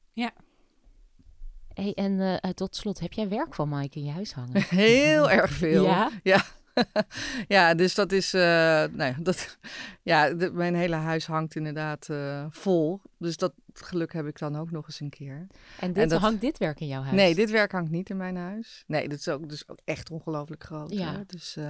Hey, 1.74 1.94
en 1.94 2.40
eh, 2.40 2.50
tot 2.50 2.76
slot, 2.76 3.00
heb 3.00 3.12
jij 3.12 3.28
werk 3.28 3.54
van 3.54 3.68
Mike 3.68 3.98
in 3.98 4.04
je 4.04 4.10
huis 4.10 4.32
hangen? 4.32 4.62
Heel 4.86 5.30
erg 5.30 5.50
veel. 5.50 5.84
Ja? 5.84 6.10
Ja. 6.22 6.44
ja, 7.56 7.74
dus 7.74 7.94
dat 7.94 8.12
is. 8.12 8.34
eh, 8.34 8.40
nou 8.40 8.96
ja, 8.96 9.14
dat, 9.20 9.58
ja 10.02 10.34
de- 10.34 10.50
mijn 10.52 10.74
hele 10.74 10.94
huis 10.96 11.26
hangt 11.26 11.54
inderdaad 11.54 12.08
eh, 12.08 12.46
vol. 12.50 13.00
Dus 13.18 13.36
dat 13.36 13.52
geluk 13.72 14.12
heb 14.12 14.26
ik 14.26 14.38
dan 14.38 14.56
ook 14.56 14.70
nog 14.70 14.86
eens 14.86 15.00
een 15.00 15.10
keer. 15.10 15.46
En, 15.80 15.92
dit, 15.92 16.02
En 16.02 16.08
dat- 16.08 16.20
hangt 16.20 16.40
dit 16.40 16.58
werk 16.58 16.80
in 16.80 16.86
jouw 16.86 17.02
huis? 17.02 17.14
Nee, 17.16 17.34
dit 17.34 17.50
werk 17.50 17.72
hangt 17.72 17.90
niet 17.90 18.10
in 18.10 18.16
mijn 18.16 18.36
huis. 18.36 18.84
Nee, 18.86 19.08
dit 19.08 19.18
is 19.18 19.28
ook, 19.28 19.48
dus 19.48 19.68
ook 19.68 19.78
echt 19.84 20.10
ongelooflijk 20.10 20.64
groot. 20.64 20.92
Ja. 20.92 21.14
hoor. 21.14 21.24
Dus, 21.26 21.56
eh, 21.56 21.68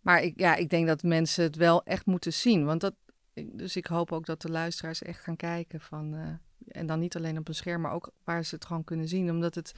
maar 0.00 0.22
ik, 0.22 0.40
ja, 0.40 0.54
ik 0.54 0.70
denk 0.70 0.86
dat 0.86 1.02
mensen 1.02 1.44
het 1.44 1.56
wel 1.56 1.82
echt 1.84 2.06
moeten 2.06 2.32
zien. 2.32 2.64
Want 2.64 2.80
dat, 2.80 2.94
dus 3.34 3.76
ik 3.76 3.86
hoop 3.86 4.12
ook 4.12 4.26
dat 4.26 4.42
de 4.42 4.50
luisteraars 4.50 5.02
echt 5.02 5.20
gaan 5.20 5.36
kijken 5.36 5.80
van. 5.80 6.38
en 6.68 6.86
dan 6.86 6.98
niet 7.00 7.16
alleen 7.16 7.38
op 7.38 7.48
een 7.48 7.54
scherm, 7.54 7.80
maar 7.80 7.92
ook 7.92 8.10
waar 8.24 8.44
ze 8.44 8.54
het 8.54 8.64
gewoon 8.64 8.84
kunnen 8.84 9.08
zien. 9.08 9.30
Omdat 9.30 9.54
het. 9.54 9.72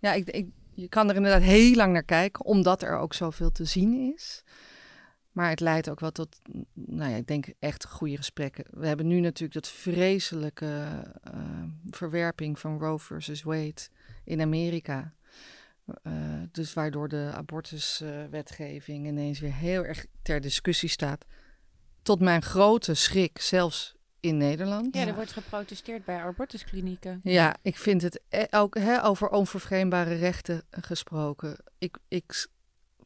Ja, 0.00 0.12
ik, 0.12 0.30
ik, 0.30 0.48
je 0.76 0.88
kan 0.88 1.08
er 1.08 1.16
inderdaad 1.16 1.42
heel 1.42 1.74
lang 1.74 1.92
naar 1.92 2.02
kijken, 2.02 2.44
omdat 2.44 2.82
er 2.82 2.98
ook 2.98 3.14
zoveel 3.14 3.52
te 3.52 3.64
zien 3.64 4.12
is. 4.14 4.42
Maar 5.32 5.50
het 5.50 5.60
leidt 5.60 5.88
ook 5.88 6.00
wel 6.00 6.12
tot, 6.12 6.40
nou 6.74 7.10
ja, 7.10 7.16
ik 7.16 7.26
denk 7.26 7.46
echt 7.58 7.86
goede 7.86 8.16
gesprekken. 8.16 8.64
We 8.70 8.86
hebben 8.86 9.06
nu 9.06 9.20
natuurlijk 9.20 9.54
dat 9.54 9.68
vreselijke 9.68 11.02
eh, 11.22 11.62
verwerping 11.90 12.58
van 12.58 12.78
Roe 12.78 12.98
versus 12.98 13.42
Wade 13.42 13.88
in 14.24 14.40
Amerika. 14.40 15.14
Eh, 16.02 16.12
dus 16.52 16.72
waardoor 16.72 17.08
de 17.08 17.30
abortuswetgeving 17.34 19.06
ineens 19.06 19.40
weer 19.40 19.54
heel 19.54 19.84
erg 19.84 20.06
ter 20.22 20.40
discussie 20.40 20.88
staat. 20.88 21.24
Tot 22.02 22.20
mijn 22.20 22.42
grote 22.42 22.94
schrik, 22.94 23.40
zelfs 23.40 23.95
in 24.20 24.36
Nederland. 24.36 24.94
Ja, 24.94 25.06
er 25.06 25.14
wordt 25.14 25.32
geprotesteerd 25.32 26.04
bij 26.04 26.20
abortusklinieken. 26.20 27.20
Ja, 27.22 27.56
ik 27.62 27.76
vind 27.76 28.02
het 28.02 28.20
e- 28.28 28.46
ook 28.50 28.78
hè, 28.78 29.04
over 29.04 29.28
onvervreembare 29.28 30.14
rechten 30.14 30.62
gesproken. 30.70 31.56
Ik, 31.78 31.98
ik 32.08 32.48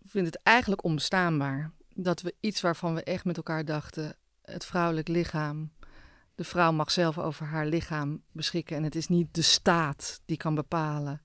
vind 0.05 0.27
het 0.27 0.43
eigenlijk 0.43 0.85
onbestaanbaar 0.85 1.73
dat 1.95 2.21
we 2.21 2.35
iets 2.41 2.61
waarvan 2.61 2.95
we 2.95 3.03
echt 3.03 3.25
met 3.25 3.37
elkaar 3.37 3.65
dachten: 3.65 4.17
het 4.43 4.65
vrouwelijk 4.65 5.09
lichaam. 5.09 5.73
De 6.35 6.45
vrouw 6.45 6.73
mag 6.73 6.91
zelf 6.91 7.19
over 7.19 7.47
haar 7.47 7.67
lichaam 7.67 8.23
beschikken. 8.33 8.77
En 8.77 8.83
het 8.83 8.95
is 8.95 9.09
niet 9.09 9.35
de 9.35 9.43
staat 9.43 10.21
die 10.25 10.37
kan 10.37 10.55
bepalen 10.55 11.23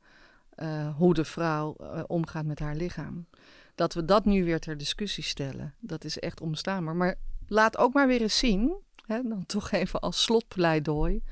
eh, 0.50 0.96
hoe 0.96 1.14
de 1.14 1.26
vrouw 1.26 1.76
eh, 1.76 2.04
omgaat 2.08 2.46
met 2.46 2.60
haar 2.60 2.76
lichaam. 2.76 3.28
Dat 3.76 3.94
we 3.94 4.06
dat 4.06 4.26
nu 4.26 4.44
weer 4.44 4.60
ter 4.60 4.78
discussie 4.78 5.24
stellen, 5.24 5.74
dat 5.80 6.04
is 6.04 6.20
echt 6.20 6.42
onbestaanbaar. 6.42 6.96
Maar 6.96 7.16
laat 7.48 7.78
ook 7.78 7.94
maar 7.94 8.08
weer 8.08 8.22
eens 8.22 8.38
zien, 8.38 8.76
hè, 9.08 9.22
dan 9.22 9.46
toch 9.46 9.72
even 9.72 10.00
als 10.00 10.22
slotpleidooi, 10.24 11.24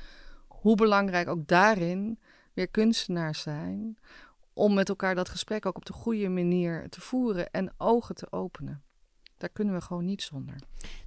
hoe 0.48 0.76
belangrijk 0.76 1.28
ook 1.28 1.48
daarin 1.48 2.20
weer 2.54 2.68
kunstenaars 2.68 3.42
zijn. 3.42 3.98
Om 4.54 4.74
met 4.74 4.90
elkaar 4.90 5.16
dat 5.16 5.30
gesprek 5.30 5.66
ook 5.66 5.76
op 5.76 5.86
de 5.86 5.94
goede 5.94 6.30
manier 6.30 6.90
te 6.90 7.02
voeren 7.02 7.52
en 7.52 7.74
ogen 7.78 8.16
te 8.16 8.32
openen. 8.32 8.84
Daar 9.38 9.50
kunnen 9.52 9.74
we 9.74 9.82
gewoon 9.82 10.06
niet 10.06 10.22
zonder. 10.22 10.56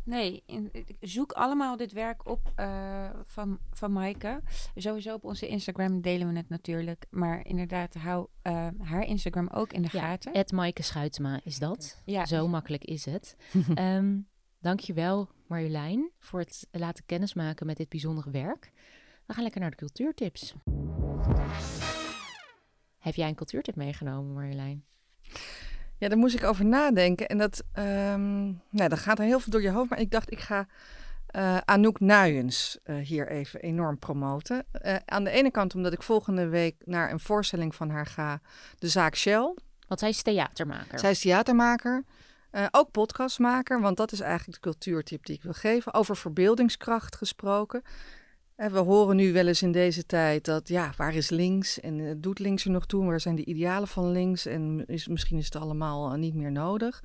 Nee, 0.05 0.43
in- 0.47 0.71
zoek 1.01 1.33
allemaal 1.33 1.77
dit 1.77 1.93
werk 1.93 2.29
op 2.29 2.53
eh, 2.55 3.11
van, 3.25 3.59
van 3.73 3.93
Maaike. 3.93 4.41
Sowieso 4.75 5.15
op 5.15 5.25
onze 5.25 5.49
Instagram 5.49 6.01
delen 6.01 6.29
we 6.33 6.37
het 6.37 6.49
natuurlijk. 6.49 7.07
Maar 7.11 7.47
inderdaad, 7.47 7.95
hou 7.95 8.27
eh, 8.43 8.69
haar 8.79 9.03
Instagram 9.03 9.49
ook 9.49 9.73
in 9.73 9.83
de 9.83 9.89
Ja, 9.93 10.01
gaten. 10.01 10.33
Ed 10.33 10.53
Maaike 10.53 10.83
Schuitema 10.83 11.41
is 11.45 11.59
dat. 11.59 12.03
Ja. 12.05 12.25
Zo 12.27 12.49
makkelijk 12.49 12.85
is 12.85 13.05
het. 13.05 13.37
Ehm 13.75 14.19
dankjewel 14.61 15.29
Marjolein 15.49 16.11
voor 16.19 16.41
het 16.41 16.67
laten 16.71 17.05
kennismaken 17.07 17.67
met 17.67 17.77
dit 17.77 17.89
bijzondere 17.89 18.31
werk. 18.31 18.73
We 19.27 19.33
gaan 19.33 19.43
lekker 19.43 19.61
naar 19.61 19.71
de 19.71 19.77
cultuurtips. 19.77 20.55
Heb 22.99 23.15
jij 23.15 23.29
een 23.29 23.35
cultuurtip 23.35 23.77
meegenomen 23.77 24.35
Marjolein? 24.35 24.85
Ja, 25.99 26.09
daar 26.09 26.19
moest 26.19 26.35
ik 26.35 26.45
over 26.45 26.65
nadenken. 26.65 27.29
En 27.29 27.39
dat, 27.39 27.65
ehm 27.73 28.45
nou, 28.71 28.89
dat 28.89 28.99
gaat 28.99 29.19
er 29.19 29.25
heel 29.25 29.41
veel 29.41 29.53
door 29.53 29.63
je 29.63 29.71
hoofd. 29.71 29.91
Maar 29.91 30.01
ik 30.01 30.11
dacht, 30.11 30.31
ik 30.31 30.41
ga 30.41 30.67
eh, 31.27 31.57
Anouk 31.65 32.01
Nuyens 32.01 32.79
eh, 32.83 32.97
hier 32.97 33.29
even 33.29 33.61
enorm 33.61 33.99
promoten. 33.99 34.65
Eh, 34.73 34.97
aan 35.05 35.25
de 35.25 35.31
ene 35.31 35.51
kant 35.51 35.75
omdat 35.75 35.93
ik 35.93 36.03
volgende 36.03 36.49
week 36.49 36.77
naar 36.85 37.11
een 37.11 37.21
voorstelling 37.21 37.75
van 37.75 37.91
haar 37.91 38.07
ga. 38.07 38.41
De 38.79 38.89
zaak 38.89 39.17
Shell. 39.17 39.55
Want 39.89 40.01
zij 40.01 40.09
is 40.09 40.23
theatermaker. 40.23 40.99
Zij 40.99 41.11
is 41.11 41.21
theatermaker. 41.21 42.05
Eh, 42.57 42.67
ook 42.71 42.91
podcastmaker, 42.91 43.81
want 43.81 43.97
dat 43.97 44.13
is 44.13 44.21
eigenlijk 44.21 44.63
de 44.63 44.71
cultuurtip 44.71 45.27
die 45.27 45.37
ik 45.37 45.43
wil 45.43 45.53
geven. 45.53 45.95
Over 45.95 46.17
verbeeldingskracht 46.17 47.17
gesproken. 47.17 47.83
En 48.57 48.73
we 48.73 48.79
horen 48.79 49.17
nu 49.17 49.33
wel 49.33 49.47
eens 49.47 49.63
in 49.63 49.73
deze 49.73 50.07
tijd 50.07 50.45
dat, 50.45 50.69
ja, 50.69 50.93
waar 50.97 51.15
is 51.15 51.31
links? 51.31 51.81
En 51.81 52.01
eh, 52.01 52.15
doet 52.17 52.39
links 52.39 52.65
er 52.65 52.71
nog 52.71 52.87
toe? 52.87 53.05
Waar 53.05 53.21
zijn 53.21 53.37
de 53.37 53.45
idealen 53.45 53.89
van 53.89 54.11
links? 54.11 54.47
En 54.47 54.85
is, 54.87 55.09
misschien 55.09 55.39
is 55.39 55.45
het 55.45 55.57
allemaal 55.57 56.13
eh, 56.13 56.19
niet 56.19 56.35
meer 56.35 56.53
nodig. 56.53 57.03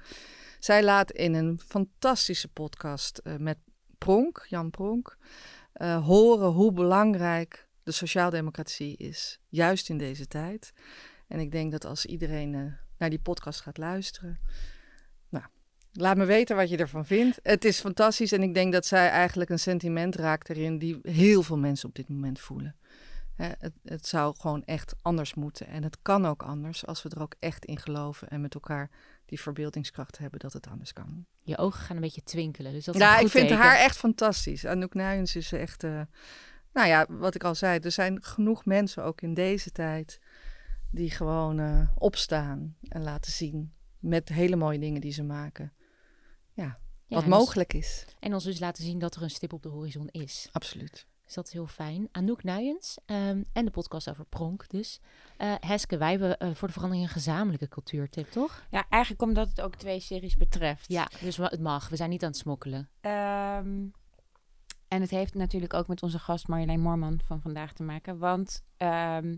Zij 0.60 0.84
laat 0.84 1.12
in 1.12 1.34
een 1.34 1.60
fantastische 1.60 2.48
podcast 2.48 3.18
eh, 3.18 3.36
met 3.36 3.58
Pronk, 3.98 4.46
Jan 4.50 4.70
Pronk, 4.70 5.18
eh, 5.74 6.06
horen 6.06 6.50
hoe 6.50 6.72
belangrijk 6.72 7.68
de 7.84 7.92
sociaaldemocratie 7.92 8.98
is. 8.98 9.40
Juist 9.48 9.90
in 9.90 9.98
deze 9.98 10.28
tijd. 10.28 10.72
En 11.28 11.40
ik 11.40 11.52
denk 11.52 11.72
dat 11.72 11.86
als 11.86 12.06
iedereen 12.06 12.56
eh, 12.56 12.62
naar 12.98 13.10
die 13.10 13.20
podcast 13.20 13.62
gaat 13.62 13.78
luisteren. 13.78 14.40
Laat 15.92 16.18
me 16.18 16.26
weten 16.26 16.56
wat 16.56 16.70
je 16.70 16.78
ervan 16.78 17.06
vindt. 17.06 17.40
Het 17.44 17.66
is 17.66 17.80
fantastisch 17.80 18.32
en 18.32 18.44
ik 18.44 18.54
denk 18.54 18.74
dat 18.74 18.86
zij 18.86 19.10
eigenlijk 19.10 19.50
een 19.50 19.60
sentiment 19.60 20.16
raakt 20.16 20.50
erin 20.50 20.78
die 20.78 21.00
heel 21.02 21.44
veel 21.44 21.58
mensen 21.58 21.90
op 21.90 21.96
dit 21.96 22.10
moment 22.10 22.40
voelen. 22.40 22.76
Hè, 23.36 23.50
het, 23.58 23.74
het 23.84 24.08
zou 24.08 24.36
gewoon 24.38 24.64
echt 24.66 24.96
anders 25.02 25.34
moeten. 25.34 25.68
En 25.68 25.84
het 25.84 25.98
kan 26.02 26.26
ook 26.26 26.44
anders 26.44 26.86
als 26.86 27.04
we 27.04 27.10
er 27.10 27.22
ook 27.22 27.36
echt 27.40 27.66
in 27.66 27.80
geloven 27.80 28.30
en 28.30 28.42
met 28.42 28.54
elkaar 28.54 28.90
die 29.26 29.40
verbeeldingskracht 29.40 30.18
hebben 30.18 30.40
dat 30.40 30.54
het 30.54 30.68
anders 30.68 30.94
kan. 30.94 31.26
Je 31.44 31.58
ogen 31.58 31.82
gaan 31.82 31.96
een 31.96 32.02
beetje 32.02 32.24
twinkelen. 32.24 32.74
Dus 32.74 32.86
dat 32.86 32.96
is 32.96 33.02
ja, 33.02 33.20
ik 33.20 33.28
vind 33.28 33.48
teken. 33.48 33.64
haar 33.64 33.78
echt 33.78 33.98
fantastisch. 33.98 34.66
Anouk 34.66 34.94
Nuyens 34.94 35.36
is 35.36 35.52
echt... 35.52 35.84
eh, 35.84 36.02
nou 36.74 36.88
ja, 36.88 37.06
wat 37.10 37.36
ik 37.36 37.44
al 37.44 37.56
zei, 37.56 37.80
er 37.80 37.92
zijn 37.92 38.24
genoeg 38.24 38.66
mensen 38.66 39.04
ook 39.04 39.22
in 39.22 39.34
deze 39.34 39.72
tijd... 39.72 40.20
die 40.92 41.10
gewoon 41.10 41.60
eh, 41.60 41.90
opstaan 41.96 42.76
en 42.88 43.04
laten 43.04 43.32
zien 43.32 43.74
met 44.00 44.30
hele 44.30 44.56
mooie 44.56 44.80
dingen 44.80 45.02
die 45.02 45.14
ze 45.14 45.24
maken. 45.24 45.74
Ja, 46.62 46.78
Ja, 47.08 47.16
wat 47.16 47.26
mogelijk 47.26 47.74
is. 47.74 48.06
En 48.20 48.34
ons 48.34 48.44
dus 48.44 48.60
laten 48.60 48.84
zien 48.84 49.00
dat 49.00 49.16
er 49.16 49.22
een 49.22 49.30
stip 49.30 49.54
op 49.54 49.64
de 49.64 49.70
horizon 49.70 50.08
is. 50.08 50.50
Absoluut. 50.52 51.06
Dus 51.26 51.34
dat 51.34 51.48
is 51.48 51.54
heel 51.54 51.68
fijn. 51.68 52.08
Anouk 52.12 52.44
Nuyens 52.44 52.98
ehm, 53.06 53.44
en 53.54 53.66
de 53.66 53.72
podcast 53.72 54.10
over 54.10 54.26
Pronk 54.26 54.70
dus. 54.70 55.00
Eh, 55.38 55.54
Heske, 55.60 55.98
wij 55.98 56.10
hebben 56.10 56.38
eh, 56.38 56.50
voor 56.54 56.68
de 56.68 56.74
verandering 56.74 57.08
een 57.08 57.14
gezamenlijke 57.14 57.68
cultuurtip, 57.68 58.32
toch? 58.32 58.64
Ja, 58.72 58.86
eigenlijk 58.90 59.22
omdat 59.22 59.50
het 59.50 59.62
ook 59.62 59.76
twee 59.76 60.00
series 60.00 60.36
betreft. 60.36 60.86
Ja, 60.88 61.10
dus 61.22 61.38
het 61.38 61.60
mag. 61.60 61.90
We 61.90 61.96
zijn 61.96 62.10
niet 62.10 62.24
aan 62.24 62.30
het 62.30 62.38
smokkelen. 62.38 62.90
Ehm, 63.02 63.86
en 64.88 65.02
het 65.02 65.10
heeft 65.10 65.34
natuurlijk 65.34 65.74
ook 65.74 65.88
met 65.88 66.04
onze 66.04 66.20
gast 66.20 66.48
Marjolein 66.48 66.80
Moorman 66.80 67.20
van 67.26 67.42
vandaag 67.42 67.74
te 67.74 67.84
maken. 67.84 68.18
Want 68.18 68.64
ehm, 68.78 69.36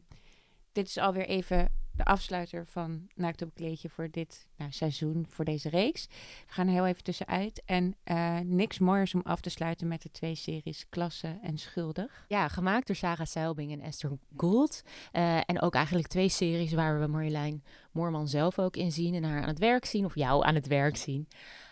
dit 0.71 0.87
is 0.87 0.97
alweer 0.97 1.25
even 1.25 1.69
de 1.95 2.05
afsluiter 2.05 2.65
van 2.65 3.07
Naakt 3.15 3.41
op 3.41 3.53
kleedje 3.53 3.89
voor 3.89 4.07
dit 4.11 4.47
nou, 4.57 4.71
seizoen, 4.71 5.25
voor 5.29 5.45
deze 5.45 5.69
reeks. 5.69 6.07
We 6.47 6.53
gaan 6.53 6.67
heel 6.67 6.85
even 6.85 7.03
tussenuit. 7.03 7.61
En 7.65 7.95
eh, 8.03 8.39
niks 8.39 8.79
mooiers 8.79 9.13
om 9.15 9.21
af 9.23 9.41
te 9.41 9.49
sluiten 9.49 9.87
met 9.87 10.01
de 10.01 10.11
twee 10.11 10.35
series 10.35 10.85
Klasse 10.89 11.39
en 11.41 11.57
Schuldig. 11.57 12.25
Ja, 12.27 12.47
gemaakt 12.47 12.87
door 12.87 12.95
Sarah 12.95 13.25
Seilbing 13.25 13.71
en 13.71 13.81
Esther 13.81 14.11
Gould. 14.37 14.83
Eh, 15.11 15.37
en 15.37 15.61
ook 15.61 15.75
eigenlijk 15.75 16.07
twee 16.07 16.29
series 16.29 16.73
waar 16.73 16.99
we 16.99 17.07
Marjolein 17.07 17.63
Moorman 17.91 18.27
zelf 18.27 18.59
ook 18.59 18.75
in 18.75 18.91
zien. 18.91 19.13
En 19.13 19.23
haar 19.23 19.41
aan 19.41 19.47
het 19.47 19.59
werk 19.59 19.85
zien, 19.85 20.05
of 20.05 20.15
jou 20.15 20.45
aan 20.45 20.55
het 20.55 20.67
werk 20.67 20.97
zien. 20.97 21.27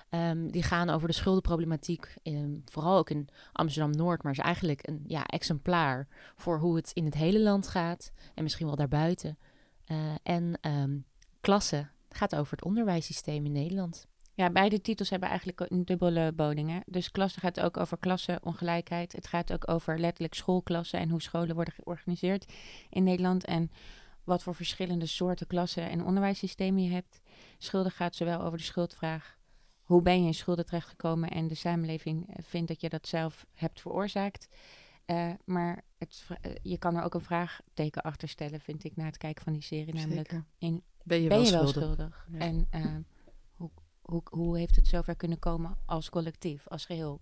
Ehm, 0.10 0.48
die 0.48 0.64
gaan 0.64 0.90
over 0.90 1.08
de 1.08 1.14
schuldenproblematiek, 1.14 2.14
in, 2.22 2.62
vooral 2.66 2.98
ook 2.98 3.10
in 3.10 3.28
Amsterdam-Noord. 3.52 4.24
Maar 4.24 4.32
is 4.32 4.38
eigenlijk 4.38 4.88
een 4.88 5.04
ja, 5.08 5.26
exemplaar 5.26 6.08
voor 6.36 6.60
hoe 6.60 6.76
het 6.76 6.92
in 6.94 7.06
het 7.06 7.14
hele 7.14 7.40
land 7.40 7.68
gaat. 7.68 8.12
En 8.36 8.44
misschien 8.44 8.68
wel 8.68 8.76
daarbuiten. 8.76 9.38
Eh, 9.91 10.13
en 10.23 10.58
ehm, 10.62 10.97
klasse 11.41 11.88
gaat 12.10 12.36
over 12.36 12.51
het 12.51 12.65
onderwijssysteem 12.65 13.45
in 13.45 13.51
Nederland. 13.51 14.08
Ja, 14.34 14.49
beide 14.49 14.82
titels 14.82 15.10
hebben 15.10 15.30
eigenlijk 15.30 15.60
een 15.60 15.86
dubbele. 15.86 16.34
Hè? 16.38 16.80
Dus 16.86 17.12
klasse 17.12 17.39
gaat 17.39 17.60
ook 17.60 17.77
over 17.77 17.97
klasseongelijkheid. 17.97 19.12
Het 19.12 19.27
gaat 19.27 19.54
ook 19.54 19.69
over 19.69 19.99
letterlijk 19.99 20.34
schoolklassen 20.34 20.99
en 20.99 21.10
hoe 21.10 21.21
scholen 21.21 21.56
worden 21.56 21.73
georganiseerd 21.73 22.54
in 22.89 23.04
Nederland. 23.04 23.45
En 23.45 23.71
wat 24.23 24.43
voor 24.43 24.56
verschillende 24.56 25.06
soorten 25.06 25.47
klassen 25.47 25.89
en 25.89 26.06
onderwijssystemen 26.06 26.84
je 26.84 26.91
hebt. 26.91 27.21
Schulden 27.58 27.91
gaat 27.91 28.15
zowel 28.15 28.41
over 28.41 28.58
de 28.58 28.63
schuldvraag. 28.63 29.38
Hoe 29.82 30.01
ben 30.01 30.21
je 30.21 30.27
in 30.27 30.34
schulden 30.34 30.65
terechtgekomen 30.65 31.30
en 31.30 31.47
de 31.47 31.56
samenleving 31.56 32.27
eh, 32.30 32.36
vindt 32.43 32.67
dat 32.67 32.82
je 32.82 32.89
dat 32.89 33.08
zelf 33.08 33.45
hebt 33.54 33.82
veroorzaakt. 33.82 34.47
Eh, 35.06 35.30
maar 35.45 35.84
het, 36.02 36.26
eh, 36.42 36.52
je 36.62 36.78
kan 36.78 36.96
er 36.96 37.04
ook 37.04 37.14
een 37.14 37.22
vraagteken 37.22 38.02
achter 38.02 38.28
stellen, 38.28 38.60
vind 38.60 38.84
ik, 38.84 38.96
na 38.96 39.06
het 39.06 39.18
kijken 39.18 39.44
van 39.44 39.54
die 39.54 39.62
serie. 39.62 39.94
Namelijk, 39.94 40.42
in 40.58 40.84
Ben 41.04 41.22
je 41.22 41.28
ben 41.28 41.38
wel 41.38 41.46
je 41.46 41.52
wel 41.52 41.68
schuldig? 41.68 41.94
schuldig? 41.94 42.28
Ja. 42.32 42.40
En 42.40 42.68
eh, 42.70 42.96
hoe, 43.56 43.70
hoe, 44.02 44.22
hoe 44.30 44.58
heeft 44.58 44.76
het 44.76 44.88
zover 44.88 45.16
kunnen 45.16 45.40
komen 45.40 45.78
als 45.86 46.10
collectief, 46.10 46.68
als 46.68 46.86
geheel? 46.86 47.22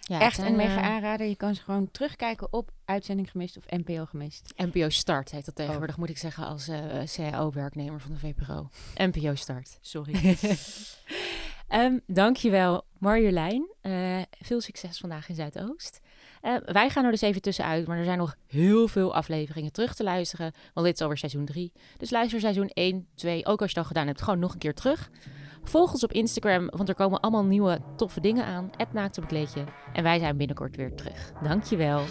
Ja, 0.00 0.20
Echt 0.20 0.38
een 0.38 0.56
mega 0.56 0.80
eh, 0.80 0.88
aanrader. 0.88 1.26
Je 1.26 1.36
kan 1.36 1.54
ze 1.54 1.62
gewoon 1.62 1.90
terugkijken 1.90 2.52
op 2.52 2.70
Uitzending 2.84 3.30
Gemist 3.30 3.56
of 3.56 3.64
NPO 3.66 4.04
Gemist. 4.04 4.52
NPO 4.56 4.88
Start 4.88 5.30
heet 5.30 5.44
dat 5.44 5.54
tegenwoordig, 5.54 5.96
moet 5.96 6.08
ik 6.08 6.18
zeggen, 6.18 6.46
als 6.46 6.68
eh 6.68 7.02
CAO-werknemer 7.04 8.00
van 8.00 8.10
de 8.12 8.18
VPRO. 8.18 8.68
NPO 8.96 9.34
Start. 9.34 9.78
Sorry. 9.94 10.36
Ehm 11.68 11.98
dankjewel 12.06 12.84
Marjolein. 12.98 13.66
Veel 14.40 14.60
succes 14.60 14.98
vandaag 14.98 15.28
in 15.28 15.34
Zuidoost. 15.34 16.00
Eh, 16.44 16.56
wij 16.64 16.90
gaan 16.90 17.04
er 17.04 17.10
dus 17.10 17.20
even 17.20 17.42
tussenuit, 17.42 17.86
maar 17.86 17.98
er 17.98 18.04
zijn 18.04 18.18
nog 18.18 18.36
heel 18.46 18.88
veel 18.88 19.14
afleveringen 19.14 19.72
terug 19.72 19.94
te 19.94 20.02
luisteren. 20.02 20.52
Want 20.74 20.86
dit 20.86 20.94
is 20.94 21.02
alweer 21.02 21.18
seizoen 21.18 21.44
3. 21.44 21.72
Dus 21.98 22.10
luister 22.10 22.40
seizoen 22.40 22.68
1, 22.68 23.06
2, 23.14 23.46
ook 23.46 23.60
als 23.60 23.70
je 23.70 23.76
het 23.76 23.76
al 23.76 23.84
gedaan 23.84 24.06
hebt, 24.06 24.22
gewoon 24.22 24.38
nog 24.38 24.52
een 24.52 24.58
keer 24.58 24.74
terug. 24.74 25.10
Volg 25.62 25.92
ons 25.92 26.04
op 26.04 26.12
Instagram, 26.12 26.70
want 26.76 26.88
er 26.88 26.94
komen 26.94 27.20
allemaal 27.20 27.44
nieuwe 27.44 27.80
toffe 27.96 28.20
dingen 28.20 28.44
aan. 28.44 28.70
Het 28.76 28.92
naakt 28.92 29.16
op 29.16 29.22
een 29.22 29.28
kleedje. 29.28 29.64
En 29.92 30.02
wij 30.02 30.18
zijn 30.18 30.36
binnenkort 30.36 30.76
weer 30.76 30.94
terug. 30.94 31.32
Dankjewel. 31.42 32.04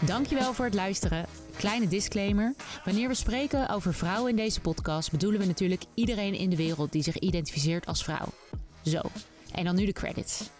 Dankjewel 0.00 0.52
voor 0.52 0.64
het 0.64 0.74
luisteren. 0.74 1.26
Kleine 1.56 1.88
disclaimer. 1.88 2.54
Wanneer 2.84 3.08
we 3.08 3.14
spreken 3.14 3.68
over 3.68 3.94
vrouwen 3.94 4.30
in 4.30 4.36
deze 4.36 4.60
podcast, 4.60 5.10
bedoelen 5.10 5.40
we 5.40 5.46
natuurlijk 5.46 5.82
iedereen 5.94 6.34
in 6.34 6.50
de 6.50 6.56
wereld 6.56 6.92
die 6.92 7.02
zich 7.02 7.18
identificeert 7.18 7.86
als 7.86 8.04
vrouw. 8.04 8.28
Zo, 8.82 9.00
en 9.52 9.64
dan 9.64 9.76
nu 9.76 9.84
de 9.84 9.92
credits. 9.92 10.50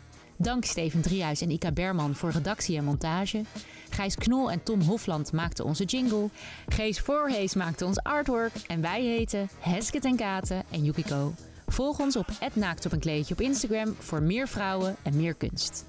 Dank 0.43 0.65
Steven 0.65 1.01
Driehuis 1.01 1.41
en 1.41 1.51
Ika 1.51 1.73
Berman 1.73 2.15
voor 2.15 2.31
redactie 2.31 2.77
en 2.77 2.85
montage. 2.85 3.45
Gijs 3.91 4.17
Knol 4.17 4.51
en 4.51 4.63
Tom 4.63 4.81
Hofland 4.81 5.33
maakten 5.33 5.65
onze 5.65 5.85
jingle. 5.85 6.29
Gees 6.69 7.01
Voorhees 7.01 7.55
maakte 7.55 7.85
ons 7.85 8.03
artwork. 8.03 8.53
En 8.67 8.81
wij 8.81 9.03
heten 9.03 9.49
Heske 9.59 10.01
ten 10.01 10.17
Katen 10.17 10.63
en 10.71 10.85
Yukiko. 10.85 11.35
Volg 11.67 11.99
ons 12.01 12.17
op 12.17 12.27
@naaktopeenkleedje 12.55 13.35
op 13.35 13.41
Instagram 13.41 13.95
voor 13.99 14.23
meer 14.23 14.49
vrouwen 14.49 14.97
en 15.03 15.17
meer 15.17 15.35
kunst. 15.35 15.85